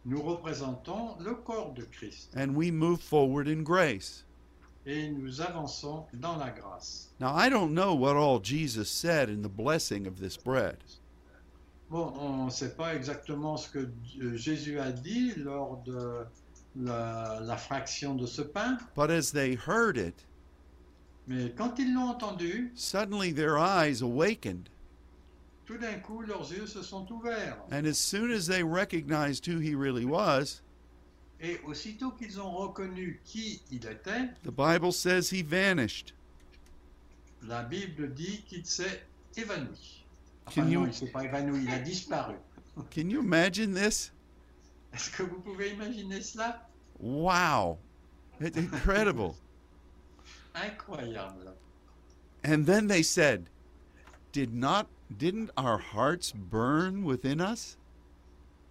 [0.06, 4.24] nous représentons le corps de Christ and we move forward in grace.
[4.86, 7.08] et nous avançons dans la grâce.
[7.18, 10.76] Now, I don't know what all Jesus said in the blessing of this bread,
[11.90, 13.78] Bon, on ne sait pas exactement ce que
[14.20, 16.24] euh, Jésus a dit lors de
[16.76, 20.24] la, la fraction de ce pain, but as they heard it,
[21.26, 24.68] mais quand ils l'ont entendu, suddenly their eyes awakened.
[25.64, 27.58] tout d'un coup leurs yeux se sont ouverts.
[27.72, 30.62] And as soon as they recognized who he really was,
[31.40, 36.14] Et aussitôt qu'ils ont reconnu qui il était, the Bible says he vanished.
[37.42, 39.02] la Bible dit qu'il s'est
[39.36, 40.04] évanoui.
[40.46, 42.34] Can Enfin, you- non, il s'est pas évanoui, il a disparu.
[42.94, 44.12] Can you imagine this?
[44.94, 46.66] Est-ce que vous pouvez imaginer cela
[47.00, 47.78] Wow.
[48.40, 49.34] It's incredible.
[50.64, 51.54] Incroyable.
[52.44, 53.48] and then they said,
[54.32, 57.76] Did not didn't our hearts burn within us?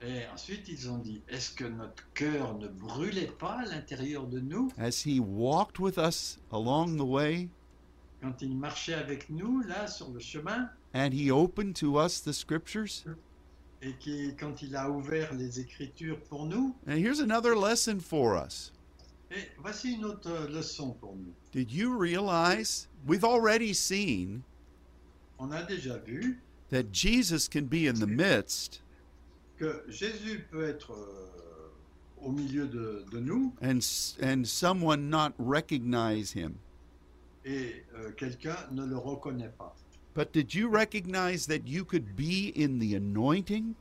[0.01, 4.39] Et ensuite, ils ont dit, est-ce que notre cœur ne brûlait pas à l'intérieur de
[4.39, 7.49] nous As he walked with us along the way
[8.21, 12.33] quand il marchait avec nous, là, sur le chemin, and he opened to us the
[12.33, 13.05] scriptures?
[13.81, 18.35] et qui, quand il a ouvert les Écritures pour nous And here's another lesson for
[18.35, 18.71] us.
[19.35, 21.33] Et voici une autre leçon pour nous.
[21.51, 24.41] Did you realize we've already seen
[25.39, 28.81] On a déjà vu that Jesus can be in the midst
[29.57, 31.71] que Jésus peut être euh,
[32.21, 36.55] au milieu de, de nous and s- and someone not recognize him.
[37.45, 39.75] et euh, quelqu'un ne le reconnaît pas.
[40.15, 43.73] But did you recognize that you could be in the anointing,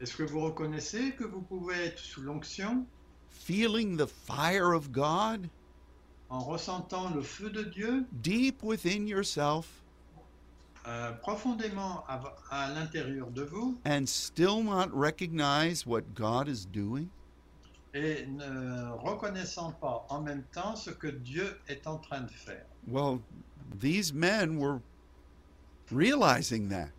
[0.00, 2.86] Est-ce que vous reconnaissez que vous pouvez être sous l'onction?
[3.30, 5.48] Feeling the fire of God?
[6.30, 8.04] En ressentant le feu de Dieu?
[8.22, 9.66] Deep within yourself?
[10.86, 13.78] Euh, profondément à, à l'intérieur de vous?
[13.84, 17.10] And still not recognize what God is doing?
[17.94, 22.64] et ne reconnaissant pas en même temps ce que Dieu est en train de faire?
[22.86, 23.20] Well,
[23.80, 24.80] these men were
[25.90, 26.90] realizing that.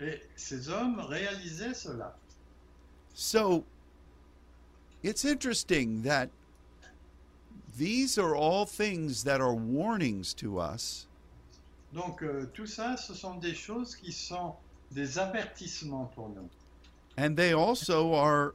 [0.00, 2.16] Et ces hommes réalisaient cela.
[3.12, 3.64] So
[5.02, 6.30] it's interesting that
[7.78, 11.06] these are all things that are warnings to us
[11.92, 14.54] Donc euh, tout ça, ce sont des choses qui sont
[14.92, 16.48] des avertissements pour nous.
[17.16, 18.54] and they also are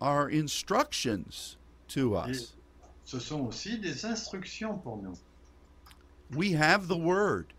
[0.00, 1.56] are instructions
[1.88, 2.54] to us.
[3.04, 5.16] Ce sont aussi des instructions pour nous.
[6.34, 7.52] We have the word.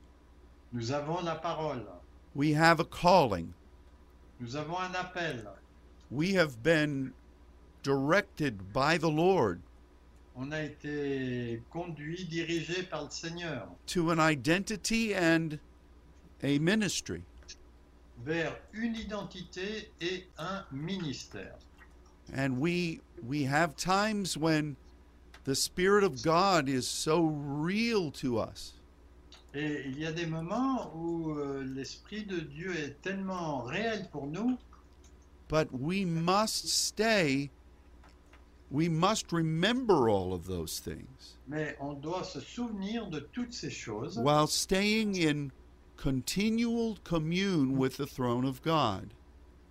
[0.74, 1.86] Nous avons la parole,
[2.34, 3.54] We have a calling.
[4.40, 5.46] nous avons un appel,
[6.12, 7.14] We have been
[7.86, 9.62] directed by the Lord
[10.36, 15.60] on a été conduit, dirigé par le Seigneur to an identity and
[16.44, 17.22] a ministry.
[18.26, 21.58] vers une identité et un ministère.
[22.34, 24.76] And we we have times when
[25.44, 28.74] the spirit of God is so real to us
[29.54, 34.28] Et il y a des moments où euh, l'Esprit de Dieu est tellement réel pour
[34.28, 34.58] nous,
[35.48, 37.52] but we must stay
[38.72, 43.70] we must remember all of those things mais on doit se souvenir de toutes ces
[43.70, 45.52] choses while staying in
[45.98, 49.14] continual commune with the throne of God.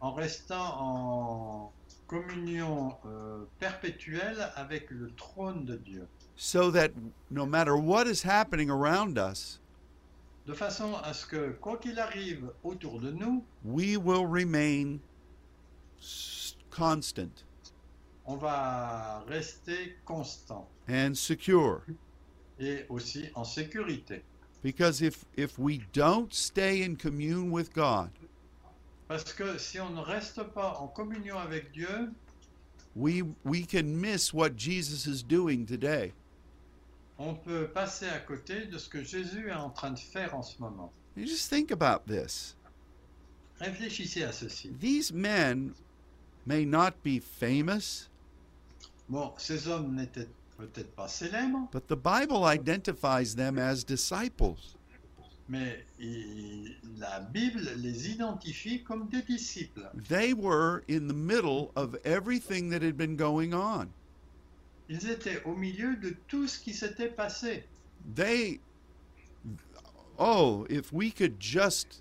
[0.01, 1.72] en restant en
[2.07, 6.90] communion euh, perpétuelle avec le trône de Dieu, so that
[7.30, 9.61] no matter what is happening around us,
[10.47, 14.99] de façon à ce que, quoi qu'il arrive autour de nous, we will remain
[16.70, 17.45] constant
[18.27, 21.83] on va rester constant and secure.
[22.59, 24.22] et aussi en sécurité.
[24.62, 28.11] Because if, if we don't stay in commune with God,
[29.09, 32.11] Parce que si on ne reste pas en communion avec Dieu,
[32.97, 36.12] we, we can miss what Jesus is doing today.
[37.18, 40.43] on peut passer à côté de ce que Jésus est en train de faire en
[40.43, 40.91] ce moment.
[41.16, 42.57] You just think about this.
[43.61, 44.70] Réfléchissez à ceci.
[44.81, 45.75] These men
[46.47, 48.09] may not be famous,
[49.09, 54.57] Bon, ces hommes n'étaient peut-être pas célèbres, but the Bible identifies them as disciples.
[55.46, 59.86] mais il- la Bible les identifie comme des disciples.
[60.09, 63.88] They were in the middle of everything that had been going on.
[64.88, 67.64] Ils étaient au milieu de tout ce qui s'était passé.
[68.14, 68.61] They,
[70.18, 72.00] oh, if we could just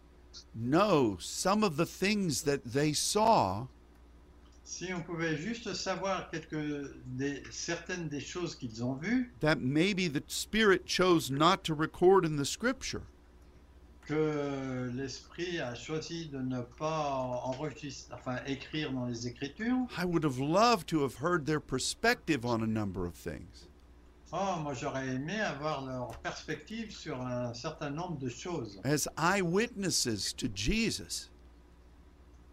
[0.56, 3.68] know some of the things that they saw,
[4.66, 10.08] Si on pouvait juste savoir quelques des, certaines des choses qu'ils ont vues, that maybe
[10.08, 13.02] the Spirit chose not to record in the Scripture.
[14.06, 20.24] que l'Esprit a choisi de ne pas enregistrer, enfin écrire dans les Écritures, I would
[20.26, 23.68] have loved to have heard their perspective on a number of things.
[24.34, 28.80] oh, moi j'aurais aimé avoir leur perspective sur un certain nombre de choses.
[28.84, 31.30] As eyewitnesses to Jesus.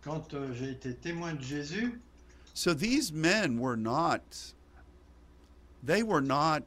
[0.02, 2.00] Quand euh, j'ai été témoin de Jésus,
[2.54, 4.22] So these men were not,
[5.84, 6.64] they were not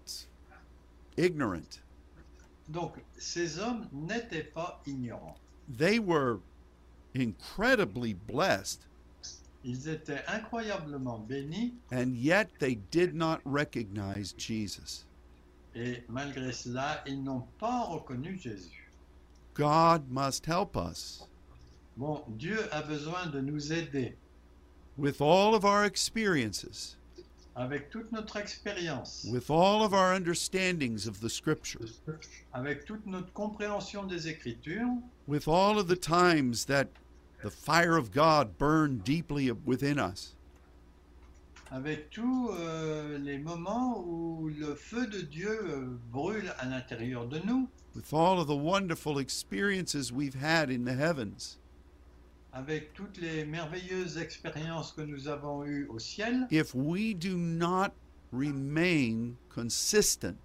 [1.18, 1.80] ignorant.
[2.70, 5.36] donc ces hommes n'étaient pas ignorants.
[5.78, 6.40] They were
[7.16, 8.82] incredibly blessed,
[9.66, 15.06] Ils étaient incroyablement bénis and yet they did not recognize Jesus.
[15.76, 18.90] et malgré cela, ils n'ont pas reconnu Jésus.
[19.56, 21.28] God must help us
[21.96, 24.16] Bon, Dieu a besoin de nous aider
[24.98, 26.96] with all of our experiences,
[27.56, 32.02] avec toute notre expérience, with all of our understandings of the scriptures,
[32.56, 36.88] avec toute notre compréhension des Écritures, with all of the times that
[37.44, 40.36] the fire of God burned deeply within us.
[41.72, 47.40] avec tous euh, les moments où le feu de Dieu euh, brûle à l'intérieur de
[47.40, 51.58] nous, with all of the wonderful experiences we've had in the heavens.
[52.54, 57.94] Avec toutes les merveilleuses expériences que nous avons eues au ciel, If we do not
[58.32, 60.36] remain consistent,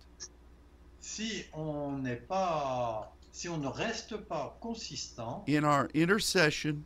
[1.01, 6.83] si on n'est pas, si on ne reste pas consistant in our intercession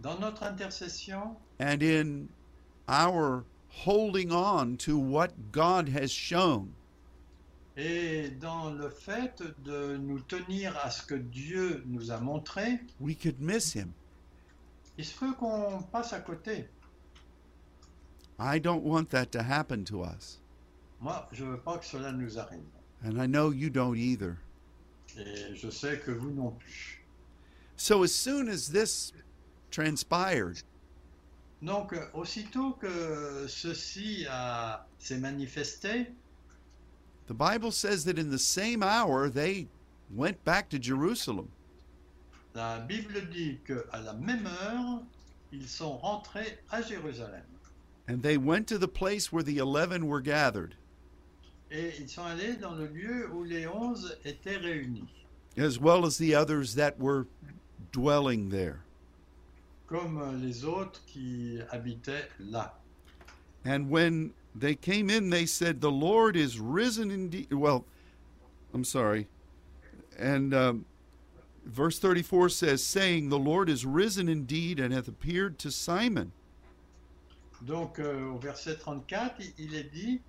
[0.00, 2.26] dans notre intercession and in
[2.88, 3.44] our
[3.86, 6.72] holding on to what God has shown,
[7.76, 13.14] et dans le fait de nous tenir à ce que Dieu nous a montré, we
[13.14, 13.92] could miss Him.
[14.98, 16.68] Il se peut qu'on passe à côté.
[18.38, 20.40] I don't want that to happen to us.
[21.00, 22.64] Moi, je veux pas que cela nous arrive.
[23.04, 24.38] And I know you don't either.
[25.16, 27.02] Et je sais que vous non plus.
[27.76, 29.12] So, as soon as this
[29.70, 30.62] transpired,
[31.62, 36.06] Donc, aussitôt que ceci a- s'est manifesté,
[37.26, 39.68] the Bible says that in the same hour they
[40.10, 41.48] went back to Jerusalem.
[42.54, 45.02] La Bible dit qu'à la même heure,
[45.52, 47.42] ils sont rentrés à Jérusalem.
[48.08, 50.74] And they went to the place where the eleven were gathered,
[51.70, 55.08] Et ils sont allés dans le lieu où les onze étaient réunis,
[55.56, 57.26] as well as the others that were
[57.92, 58.80] dwelling there.
[59.86, 62.74] comme les autres qui habitaient là.
[63.64, 67.52] And when they came in, they said, The Lord is risen indeed.
[67.52, 67.84] Well,
[68.72, 69.26] I'm sorry.
[70.18, 70.84] And um,
[71.70, 76.32] verse 34 says, saying, The Lord is risen indeed and hath appeared to Simon.
[77.62, 80.20] Donc euh, au verset 34, il- il est dit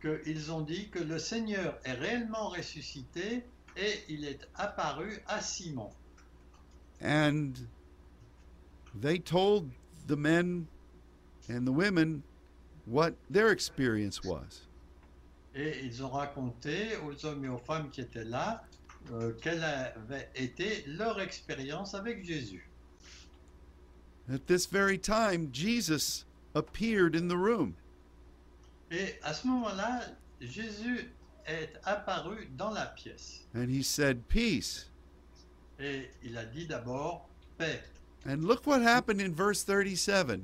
[0.00, 3.44] qu'ils ont dit que le Seigneur est réellement ressuscité
[3.76, 5.90] et il est apparu à Simon.
[7.00, 7.52] And
[9.00, 9.70] they told
[10.08, 10.66] the men
[11.48, 12.22] and the women
[12.86, 14.66] what their experience was.
[15.54, 18.64] Et ils ont raconté aux hommes et aux femmes qui étaient là
[19.12, 22.68] euh, quelle avait été leur expérience avec Jésus.
[24.32, 26.24] At this very time, Jesus
[26.54, 27.74] appeared in the room.
[28.90, 30.02] Et à ce moment-là,
[30.40, 31.10] Jésus
[31.46, 33.46] est apparu dans la pièce.
[33.54, 34.90] And he said, Peace.
[35.80, 37.28] Et il a dit d'abord
[37.58, 37.82] paix.
[38.26, 40.40] And look what happened in verse 37.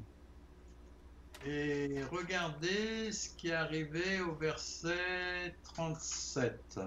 [1.46, 6.80] Et regardez ce qui est arrivé au verset 37.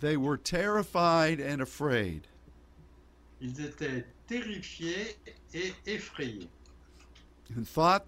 [0.00, 2.26] They were terrified and afraid.
[3.40, 5.14] Ils étaient terrifiés
[5.54, 6.48] et effrayés.
[7.54, 8.06] and thought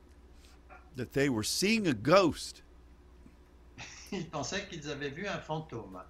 [0.96, 2.62] that they were seeing a ghost.
[4.12, 6.00] Ils pensaient qu'ils avaient vu un fantôme.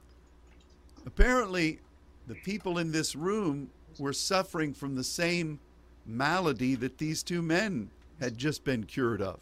[1.06, 1.80] Apparently,
[2.26, 5.58] the people in this room were suffering from the same
[6.06, 9.40] malady that these two men had just been cured of.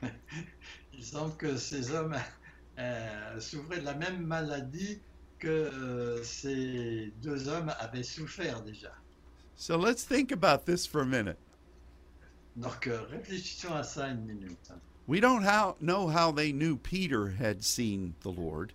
[0.02, 2.18] Il semble que ces hommes
[2.78, 5.00] euh, souffraient de la même maladie
[5.38, 8.92] que euh, ces deux hommes avaient souffert déjà.
[9.56, 11.38] So let's think about this for a minute.
[12.56, 14.72] Donc euh, réfléchissons à ça une minute.
[15.06, 18.72] We don't how, know how they knew Peter had seen the Lord,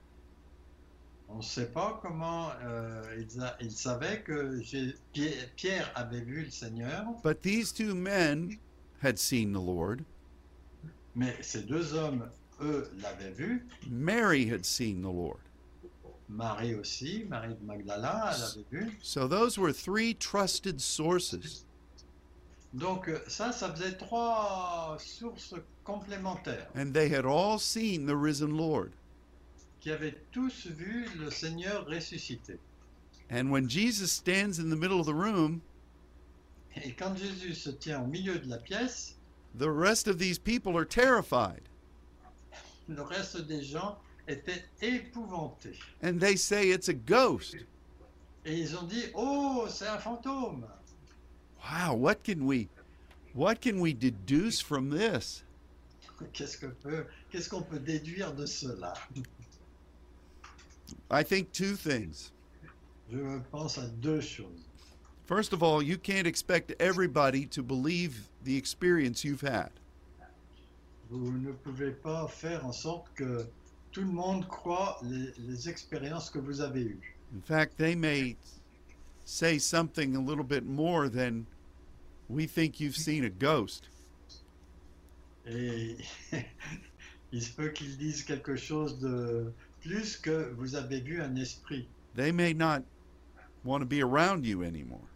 [1.27, 4.61] On ne sait pas comment euh, ils, a- ils savaient que
[5.55, 8.59] Pierre avait vu le Seigneur, but these two men
[9.01, 10.03] had seen the Lord.
[11.15, 12.29] mais ces deux hommes,
[12.61, 13.65] eux, l'avaient vu.
[13.89, 15.39] Mary had seen the Lord.
[16.29, 18.91] Marie aussi, Marie de Magdala, elle avait vu.
[19.01, 21.65] So those were three trusted sources.
[22.73, 28.55] Donc euh, ça, ça faisait trois sources complémentaires And they had all seen the risen
[28.55, 28.93] Lord.
[29.81, 32.57] qui avaient tous vu le Seigneur ressuscité.
[33.29, 35.61] And when Jesus stands in the middle of the room,
[36.77, 39.15] Et quand Jésus se tient au milieu de la pièce,
[39.57, 41.63] the rest of these people are terrified.
[42.87, 45.77] Le reste des gens étaient épouvantés.
[46.03, 47.55] And they say it's a ghost.
[48.45, 50.65] Et ils ont dit, oh, c'est un fantôme.
[51.63, 52.67] Wow, what can we
[53.33, 55.43] what can we deduce from this?
[56.33, 58.93] Qu'est-ce que peut- qu'est-ce qu'on peut déduire de cela
[61.09, 62.31] I think two things.
[63.11, 64.65] Je pense à deux choses.
[65.25, 69.71] First of all, you can't expect everybody to believe the experience you've had.
[71.11, 73.45] Vous ne pouvez pas faire en sorte que
[73.91, 77.15] tout le monde croit les, les expériences que vous avez eues.
[77.35, 78.37] In fact, they may
[79.25, 81.45] say something a little bit more than
[82.29, 83.89] we think you've seen a ghost.
[85.45, 85.97] Et
[87.31, 89.51] il se peut qu'ils disent quelque chose de
[89.81, 91.87] plus que vous avez vu un esprit.
[92.15, 92.83] They may not
[93.63, 95.10] want to be around you anymore.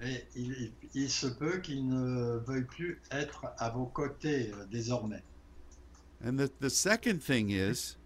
[0.00, 4.64] Et il, il- il se peut qu'ils ne veuillent plus être à vos côtés euh,
[4.66, 5.22] désormais.
[6.24, 7.96] And the, the second thing is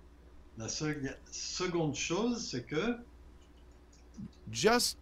[0.58, 2.96] La seconde chose, c'est que
[4.50, 4.98] just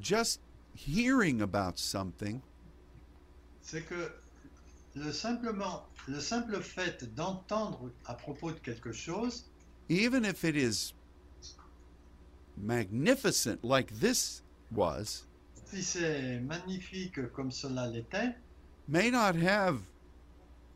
[0.00, 0.40] just
[0.74, 2.40] hearing about something
[3.60, 4.10] c'est que
[4.94, 9.44] le, simplement, le simple fait d'entendre à propos de quelque chose,
[9.90, 10.94] even if it is
[12.56, 14.42] magnificent like this
[14.72, 15.24] was,
[15.64, 18.34] si c'est magnifique comme cela l'était,
[18.86, 19.80] may not have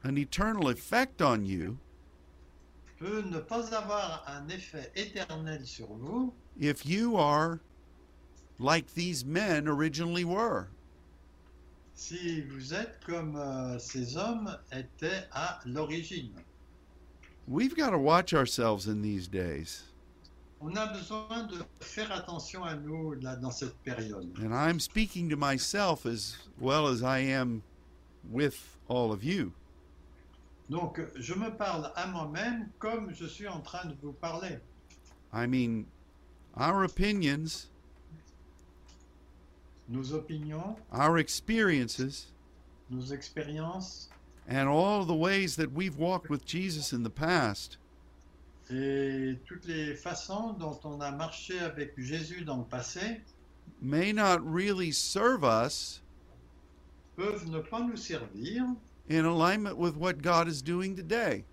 [0.05, 1.79] an eternal effect on you
[2.99, 7.61] peut ne pas avoir un effet éternel sur vous if you are
[8.59, 10.69] like these men originally were.
[11.95, 16.33] si vous êtes comme euh, ces hommes étaient à l'origine.
[17.47, 19.92] We've got to watch ourselves in these days.
[20.65, 24.33] On a besoin de faire attention à nous là, dans cette période.
[24.39, 27.63] And I'm speaking to myself as well as I am
[28.31, 29.53] with all of you.
[30.71, 34.59] Donc, je me parle à moi-même comme je suis en train de vous parler.
[35.33, 35.87] I mean,
[36.57, 37.69] our opinions,
[39.89, 42.27] Nos opinions, our experiences,
[42.89, 44.09] nos expériences
[44.49, 47.79] and all the ways that we've walked with Jesus in the past
[48.73, 53.21] et toutes les façons dont on a marché avec Jésus dans le passé
[53.81, 56.03] may not really serve us
[57.17, 58.65] peuvent ne pas nous servir
[59.11, 61.45] in alignment with what God is doing today.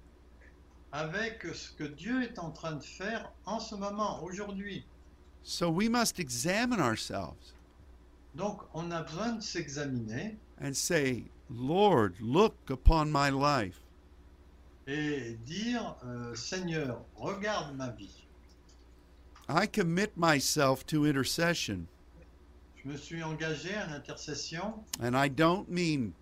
[0.92, 4.86] avec ce que Dieu est en train de faire en ce moment, aujourd'hui.
[5.44, 7.54] So we must examine ourselves
[8.36, 13.80] Donc, on a besoin de s'examiner and say, Lord, look upon my life.
[14.90, 18.26] Et dire, euh, Seigneur, regarde ma vie.
[19.48, 21.88] I commit myself to intercession.
[22.84, 26.14] Je me suis engagé à l'intercession And I don't mean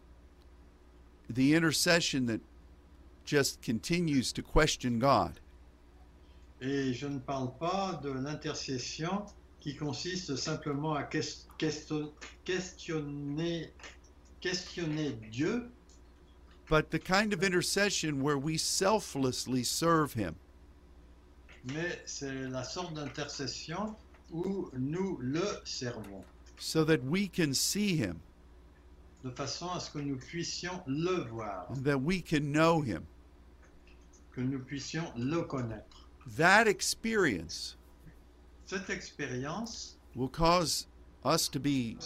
[1.30, 2.39] the intercession that
[3.26, 5.39] just continues to question God.
[6.61, 9.26] et je ne parle pas de l'intercession
[9.59, 11.03] qui consiste simplement à
[14.39, 15.70] questionner Dieu,
[16.70, 20.36] but the kind of intercession where we selflessly serve Him.
[21.74, 23.95] mais c'est la sorte d'intercession
[24.32, 26.24] où nous le servons,
[26.59, 28.20] so that we can see Him
[29.24, 33.05] de façon à ce que nous puissions le voir, that we can know him.
[34.32, 36.07] que nous puissions le connaître.
[36.38, 37.78] That experience
[38.65, 40.88] Cette expérience will cause
[41.24, 41.97] us to be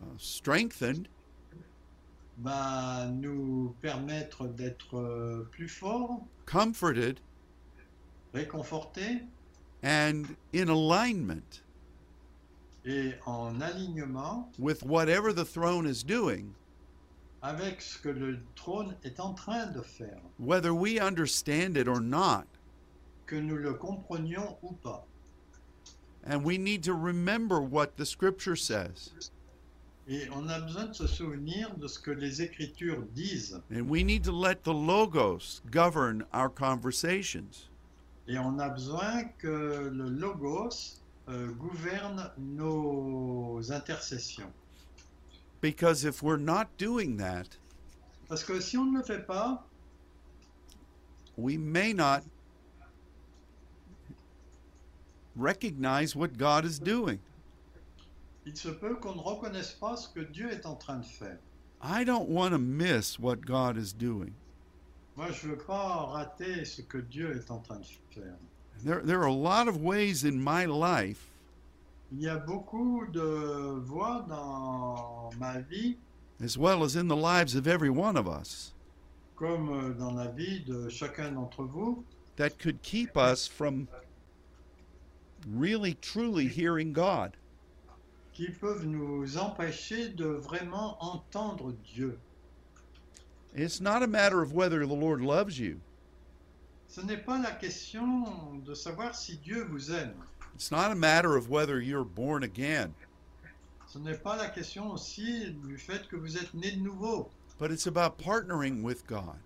[0.00, 1.08] uh, strengthened
[2.38, 7.20] va nous permettre d'être euh, plus forts, comforted.
[8.32, 9.22] Réconfortés
[9.82, 11.62] and in alignment.
[12.84, 14.50] Et en alignement.
[14.58, 16.54] With whatever the throne is doing,
[17.42, 22.00] avec ce que le trône est en train de faire, whether we understand it or
[22.00, 22.46] not.
[23.26, 25.06] que nous le comprenions ou pas.
[26.26, 29.10] And we need to remember what the scripture says.
[30.06, 33.60] Et on a besoin de se souvenir de ce que les Écritures disent.
[33.70, 37.68] And we need to let the Logos govern our conversations.
[38.28, 44.52] Et on a besoin que le Logos euh, gouverne nos intercessions.
[45.62, 47.56] Because if we're not doing that,
[48.28, 49.64] Parce que si on ne le fait pas,
[51.36, 52.22] we may not
[55.36, 57.20] recognize what God is doing.
[58.46, 61.38] Il se peut qu'on ne reconnaisse pas ce que Dieu est en train de faire.
[61.82, 64.34] I don't want to miss what God is doing.
[65.16, 68.36] Moi, je ne veux pas rater ce que Dieu est en train de faire.
[68.82, 71.30] There, there are a lot of ways in my life
[72.12, 75.96] Il y a beaucoup de voies dans ma vie,
[76.40, 78.72] as well as in the lives of every one of us,
[79.36, 82.04] comme dans la vie de chacun d'entre vous,
[82.36, 83.88] that could keep us from
[85.46, 87.36] really truly hearing God.
[88.34, 92.18] Qui peuvent nous empêcher de vraiment entendre Dieu.
[93.56, 95.78] It's not a matter of whether the Lord loves you.
[96.88, 100.14] Ce n'est pas la question de savoir si Dieu vous aime.
[100.54, 102.92] It's not a matter of whether you're born again,
[103.86, 107.30] Ce n'est pas la question aussi du fait que vous êtes né de nouveau.
[107.60, 109.38] but it's about partnering with God.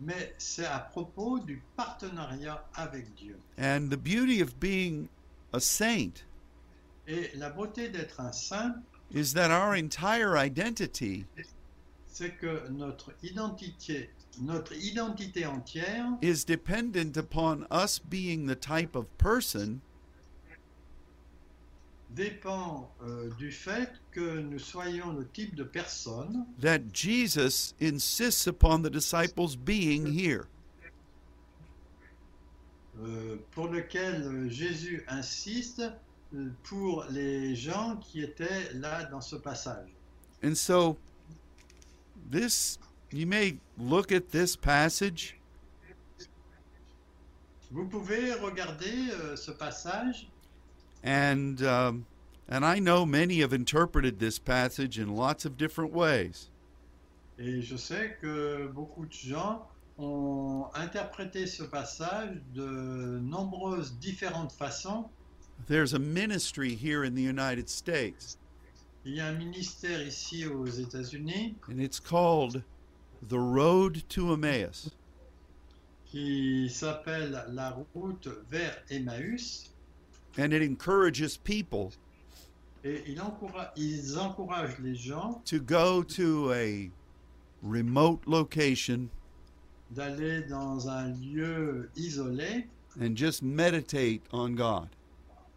[0.00, 3.36] Mais c'est à propos du partenariat avec Dieu.
[3.58, 5.08] And the beauty of being
[5.52, 6.24] a saint
[7.06, 8.74] Et la beauté d'être un saint,
[9.12, 11.26] is that our entire identity.
[12.06, 19.06] c'est que notre identité, notre identité entière is dependent upon us being the type of
[19.18, 19.80] person.
[22.14, 26.44] dépend euh, du fait que nous soyons le type de personne.
[26.60, 30.46] That Jesus insists upon the disciples being here.
[33.00, 35.82] euh, pour lequel euh, Jésus insiste
[36.64, 39.88] pour les gens qui étaient là dans ce passage.
[40.42, 40.96] And so,
[42.30, 42.78] this,
[43.12, 45.38] you may look at this passage
[47.70, 50.28] Vous pouvez regarder euh, ce passage
[51.04, 52.04] and um,
[52.50, 56.50] and I know many have interpreted this passage in lots of different ways.
[57.38, 59.66] et je sais que beaucoup de gens
[59.98, 65.08] ont interprété ce passage de nombreuses différentes façons.
[65.66, 68.36] There's a ministry here in the United States,
[69.04, 72.62] Il y a un ministère ici aux États-Unis and it's called
[73.28, 74.90] the Road to Emmaus.
[76.10, 79.70] qui s'appelle La route vers Emmaüs
[80.38, 81.92] And it encourages people
[82.84, 83.20] et il
[83.76, 86.90] ils encouragent les gens to go to a
[87.62, 89.08] remote location
[89.94, 92.66] d'aller dans un lieu isolé
[93.00, 94.88] and just meditate on God.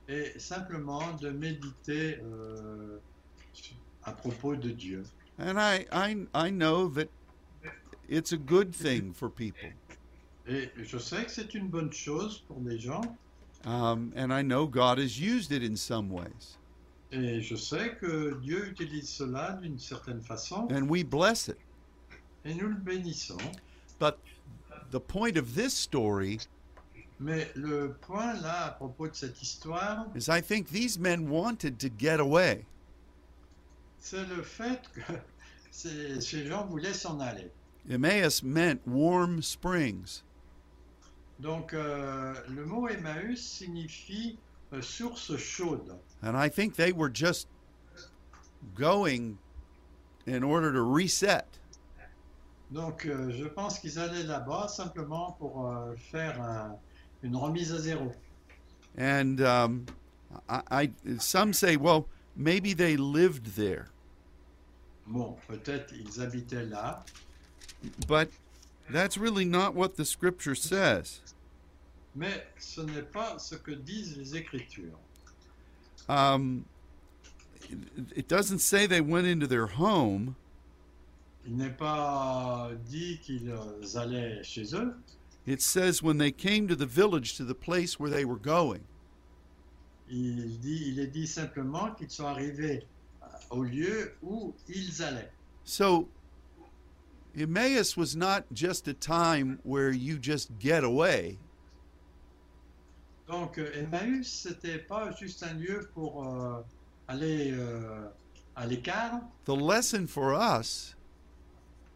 [0.07, 2.97] Et simplement de méditer euh,
[4.03, 5.03] à propos de Dieu.
[5.39, 7.07] And I, I, I know that
[8.07, 9.69] it's a good thing for people.
[10.47, 13.01] Et je sais que c'est une bonne chose pour les gens
[13.67, 16.57] Um, and I know God has used it in some ways.
[17.11, 21.57] et je sais que Dieu utilise cela d'une certaine façon And we bless it.
[22.45, 23.37] et nous le bénissons.
[23.99, 24.17] But
[24.91, 26.37] the point of this story
[27.19, 31.79] Mais le point là à propos de cette histoire, is I think these men wanted
[31.79, 32.65] to get away.
[33.99, 35.01] c'est le fait que
[35.71, 37.51] ces, ces gens voulaient s'en aller.
[37.89, 40.23] Emmaus meant warm springs.
[41.39, 44.37] Donc euh, le mot Emmaüs signifie
[44.73, 45.95] euh, source chaude.
[46.21, 47.47] And I think they were just
[48.75, 49.37] going
[50.27, 51.45] in order to reset.
[52.71, 56.75] Donc euh, je pense qu'ils allaient là-bas simplement pour euh, faire un-
[57.25, 58.11] une remise à zéro.
[58.97, 59.85] And um,
[60.47, 63.87] I, I, some say, well, maybe they lived there.
[65.07, 67.03] Bon, peut-être ils habitaient là,
[68.07, 68.29] But
[68.89, 71.19] that's really not what the scripture says.
[72.15, 74.97] mais ce n'est pas ce que disent les Écritures.
[76.07, 76.65] Um,
[78.15, 80.35] it- doesn't say they went into their home,
[81.47, 83.51] Il n'est pas dit qu'ils
[83.95, 84.95] allaient chez eux.
[85.45, 88.81] It says when they came to the village to the place where they were going.
[90.09, 92.85] Il, dit, il est dit simplement qu'ils sont arrivés
[93.23, 95.31] euh, au lieu où ils allaient.
[95.63, 96.07] So
[97.35, 101.37] Emmaus was not just a time where you just get away.
[103.27, 106.61] Donc euh, Emmaüs, c'était pas juste un lieu pour euh,
[107.07, 108.07] aller euh,
[108.55, 109.19] à l'écart.
[109.45, 110.95] The lesson for us,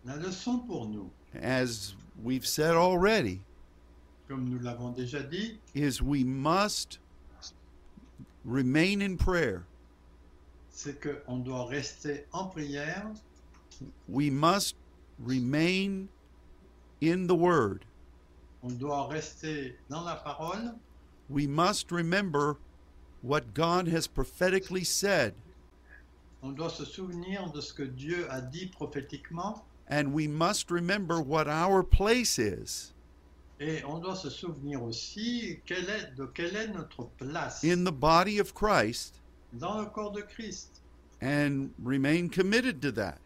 [0.05, 1.93] La leçon pour nous, as
[2.23, 3.41] we've said already,
[4.27, 6.99] comme nous l'avons déjà dit, is we must
[8.45, 9.65] remain in prayer.
[10.71, 10.99] c'est
[11.43, 13.11] doit rester en prière,
[14.07, 14.75] We must
[15.19, 16.09] remain
[17.01, 17.85] in the Word.
[18.63, 20.75] on doit rester dans la parole,
[21.29, 22.57] We must remember
[23.21, 25.33] what God has prophetically said,
[26.41, 31.19] on doit se souvenir de ce que Dieu a dit prophétiquement and we must remember
[31.21, 32.93] what our place is
[33.59, 37.91] et on doit se souvenir aussi quelle est, de quelle est notre place in the
[37.91, 39.15] body of Christ
[39.53, 40.81] dans le corps de Christ
[41.21, 43.19] and remain committed to that.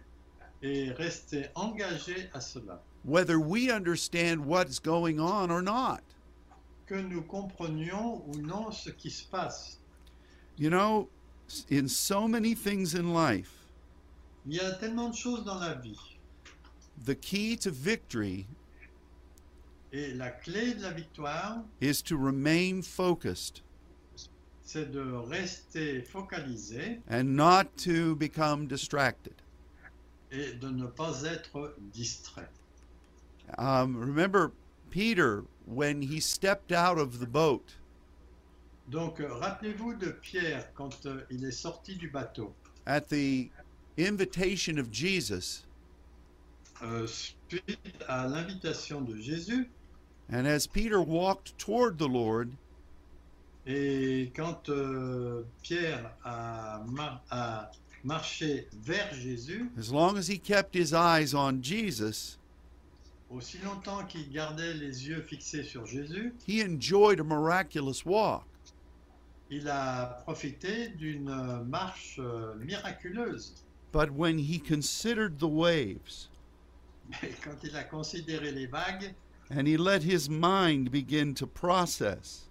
[0.63, 2.79] et rester engagé à cela.
[3.03, 6.01] whether we understand what's going on or not.
[6.87, 9.77] Que nous comprenions ou non ce qui se passe.
[10.57, 11.09] You know,
[11.69, 13.67] in so many things in life,
[14.45, 15.99] Il y a tellement de choses dans la vie
[16.97, 18.47] the key to victory
[19.91, 23.61] et la clé de la victoire, is to remain focused
[24.73, 29.35] de rester focalisé and not to become distracted.
[30.31, 32.47] et de ne pas être distrait.
[33.59, 34.51] Um, remember
[34.89, 37.75] Peter when he stepped out of the boat
[38.89, 42.53] Donc rappelez-vous de Pierre quand euh, il est sorti du bateau.
[42.87, 43.49] at the
[43.97, 45.65] invitation of Jesus,
[46.83, 47.79] Euh, suite
[48.09, 49.69] à l'invitation de Jésus,
[50.29, 52.49] and as Peter walked toward the Lord,
[53.65, 57.71] et quand euh, Pierre a, mar- a
[58.03, 62.37] marché vers Jésus, as long as he kept his eyes on Jesus,
[63.29, 68.43] aussi longtemps qu'il gardait les yeux fixés sur Jésus, he enjoyed a miraculous walk.
[69.49, 73.53] il a profité d'une marche euh, miraculeuse.
[73.93, 76.27] But when he considered the waves,
[77.43, 79.13] quand il a considéré les vagues
[79.49, 82.49] and he let his mind begin to process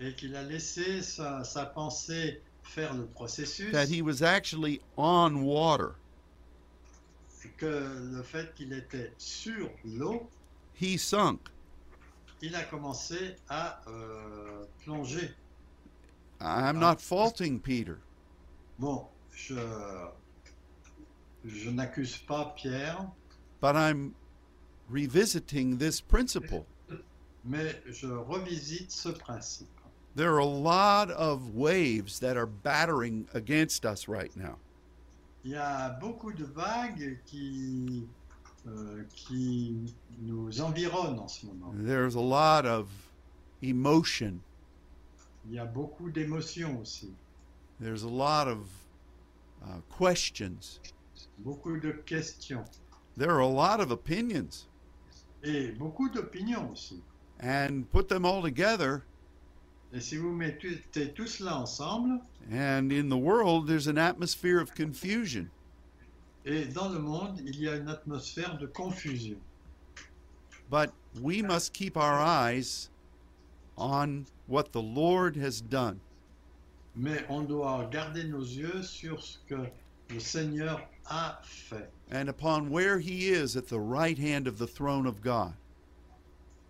[0.00, 5.44] et qu'il a laissé sa, sa pensée faire le processus, that he was actually on
[5.44, 5.96] water,
[7.58, 10.28] que le fait qu'il était sur l'eau,
[10.74, 11.50] he sunk.
[12.42, 15.30] il a commencé à euh, plonger.
[16.40, 17.98] I'm not faulting Peter,
[18.78, 19.54] Bon, je,
[21.44, 23.06] je n'accuse pas Pierre,
[23.64, 24.14] but I'm
[24.90, 26.66] revisiting this principle.
[27.46, 29.68] mais je revisite ce principe.
[30.14, 34.58] There are a lot of waves that are battering against us right now.
[35.44, 38.06] Il y a beaucoup de vagues qui,
[38.68, 41.72] euh, qui nous environnent en ce moment.
[41.74, 42.88] There's a lot of
[43.62, 44.40] emotion.
[45.46, 47.14] Il y a beaucoup d'émotions aussi,
[47.80, 48.68] There's a lot of
[49.62, 50.80] uh, questions.
[51.38, 52.64] beaucoup de questions
[53.16, 54.66] There are a lot of opinions.
[55.42, 57.02] et beaucoup d'opinions aussi.
[57.40, 59.04] And put them all together,
[59.92, 64.74] Et si vous mettez tout cela ensemble, and in the world, there's an atmosphere of
[64.74, 65.50] confusion.
[66.46, 69.38] et dans le monde, il y a une atmosphère de confusion.
[70.70, 72.88] But we must keep our eyes
[73.76, 76.00] on what the Lord has done.
[76.96, 79.66] Mais on doit garder nos yeux sur ce que
[80.10, 84.66] le Seigneur a fait and upon where he is at the right hand of the
[84.68, 85.52] throne of God.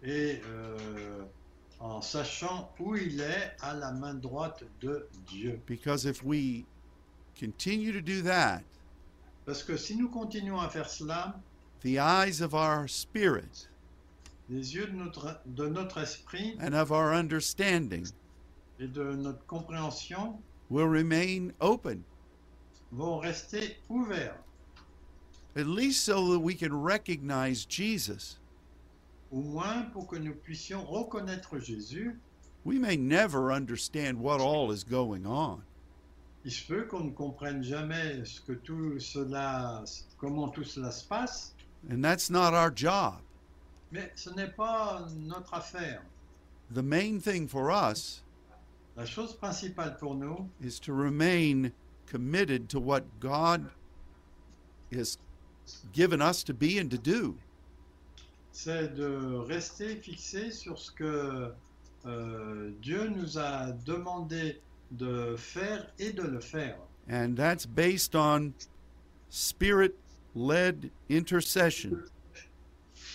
[0.02, 1.24] et euh,
[1.80, 5.60] en sachant où il est à la main droite de Dieu.
[5.66, 6.64] Because if we
[7.38, 8.62] continue to do that,
[9.46, 11.34] Parce que si nous continuons à faire cela,
[11.82, 13.68] the eyes of our spirit
[14.48, 18.06] les yeux de notre, de notre esprit and of our understanding
[18.78, 20.38] et de notre compréhension
[20.70, 22.02] will remain open,
[22.92, 24.36] vont rester ouverts,
[25.56, 28.38] at least so that we can recognize Jesus.
[29.32, 32.16] au moins pour que nous puissions reconnaître Jésus.
[32.64, 35.62] We may never understand what all is going on,
[36.44, 39.82] Il se peut qu'on ne comprenne jamais ce que tout cela,
[40.18, 41.54] comment tout cela se passe,
[41.90, 43.20] and that's not our job.
[43.92, 46.02] mais ce n'est pas notre affaire.
[46.70, 48.22] The main thing for us
[48.96, 51.72] La chose principale pour nous, is to remain
[52.06, 53.68] committed to what God
[54.92, 55.18] has
[55.92, 57.36] given us to be and to do.
[58.54, 61.52] c'est de rester fixé sur ce que
[62.06, 64.60] euh, Dieu nous a demandé
[64.92, 66.78] de faire et de le faire.
[67.10, 68.52] And that's based on
[69.28, 69.94] spirit
[70.34, 71.98] led intercession.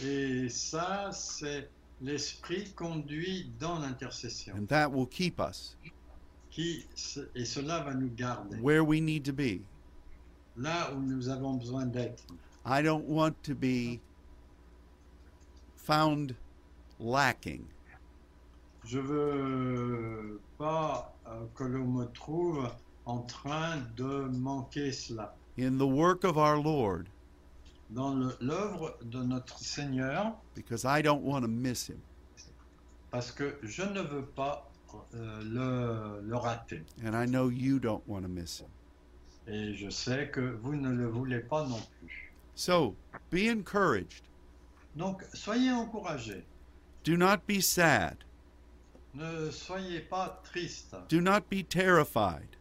[0.04, 1.70] Et ça, c'est
[2.02, 4.54] l'esprit conduit dans l'intercession.
[4.56, 5.78] And that will keep us
[6.52, 6.86] Qui,
[7.36, 9.62] et cela va nous garder where we need to be.
[10.60, 12.24] Là où nous avons besoin d'être.
[12.66, 14.00] I don't want to be
[15.76, 16.36] found
[17.00, 17.66] lacking.
[18.86, 22.70] Je veux pas euh, que l'on me trouve
[23.06, 25.36] en train de manquer cela.
[25.58, 27.08] in the work of our Lord
[27.90, 32.00] Dans l'œuvre de notre Seigneur, because I don't want to miss him.
[33.10, 34.70] parce que je ne veux pas
[35.16, 36.84] euh, le, le rater.
[37.04, 38.68] And I know you don't want to miss him.
[39.52, 42.32] Et je sais que vous ne le voulez pas non plus.
[42.56, 42.96] So
[43.32, 44.24] be encouraged.
[44.96, 46.44] Donc, soyez encouragés.
[47.04, 48.18] Do not be sad.
[49.14, 50.96] Ne soyez pas tristes.
[51.08, 52.58] Do not be terrified.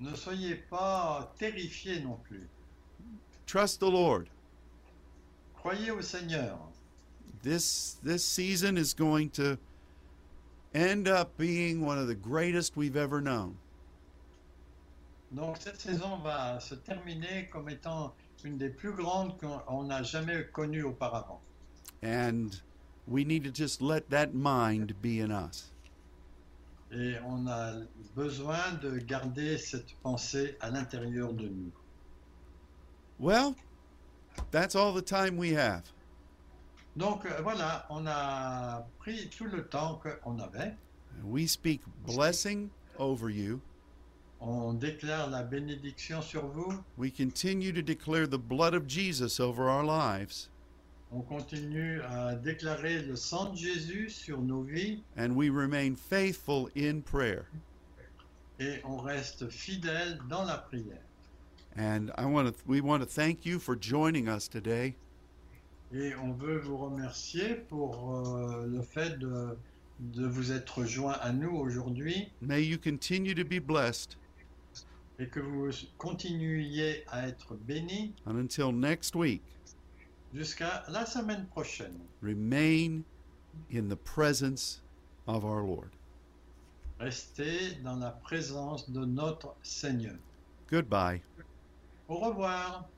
[0.00, 2.48] Ne soyez pas terrifiés non plus.
[3.46, 4.28] Trust the Lord.
[5.54, 6.58] Croyez au Seigneur.
[7.42, 9.58] This this season is going to
[10.74, 13.58] end up being one of the greatest we've ever known.
[15.32, 18.14] Donc, cette saison va se terminer comme étant
[18.44, 21.40] une des plus grandes qu'on n'a jamais connues auparavant.
[22.02, 22.50] And
[23.06, 25.72] we need to just let that mind be in us.
[26.92, 27.72] Et on a
[28.14, 31.72] besoin de garder cette pensée à l'intérieur de nous.
[33.18, 33.54] Well,
[34.50, 35.82] that's all the time we have.
[36.96, 40.76] Donc euh, voilà, on a pris tout le temps qu'on avait.
[41.24, 43.60] We speak blessing over you.
[44.46, 46.74] On déclare la bénédiction sur vous.
[46.98, 50.50] We continue to declare the blood of Jesus over our lives,
[51.10, 56.68] On continue à déclarer le sang de Jésus sur nos vies and we remain faithful
[56.76, 57.44] in prayer.
[58.60, 61.00] et on reste fidèle dans la prière.
[61.76, 64.94] And I want to we want to thank you for joining us today.
[65.92, 69.56] Et on veut vous remercier pour euh, le fait de,
[70.00, 74.16] de vous être joint à nous aujourd'hui May you continue to be blessed.
[75.18, 79.42] Et que vous continuiez à être bénis And until next week,
[80.34, 81.98] jusqu'à la semaine prochaine.
[82.22, 83.02] remain
[83.72, 84.82] in the presence
[85.26, 85.90] of our Lord.
[87.00, 90.16] Restez dans la présence de notre Seigneur.
[90.70, 91.20] Goodbye.
[92.08, 92.88] Au revoir.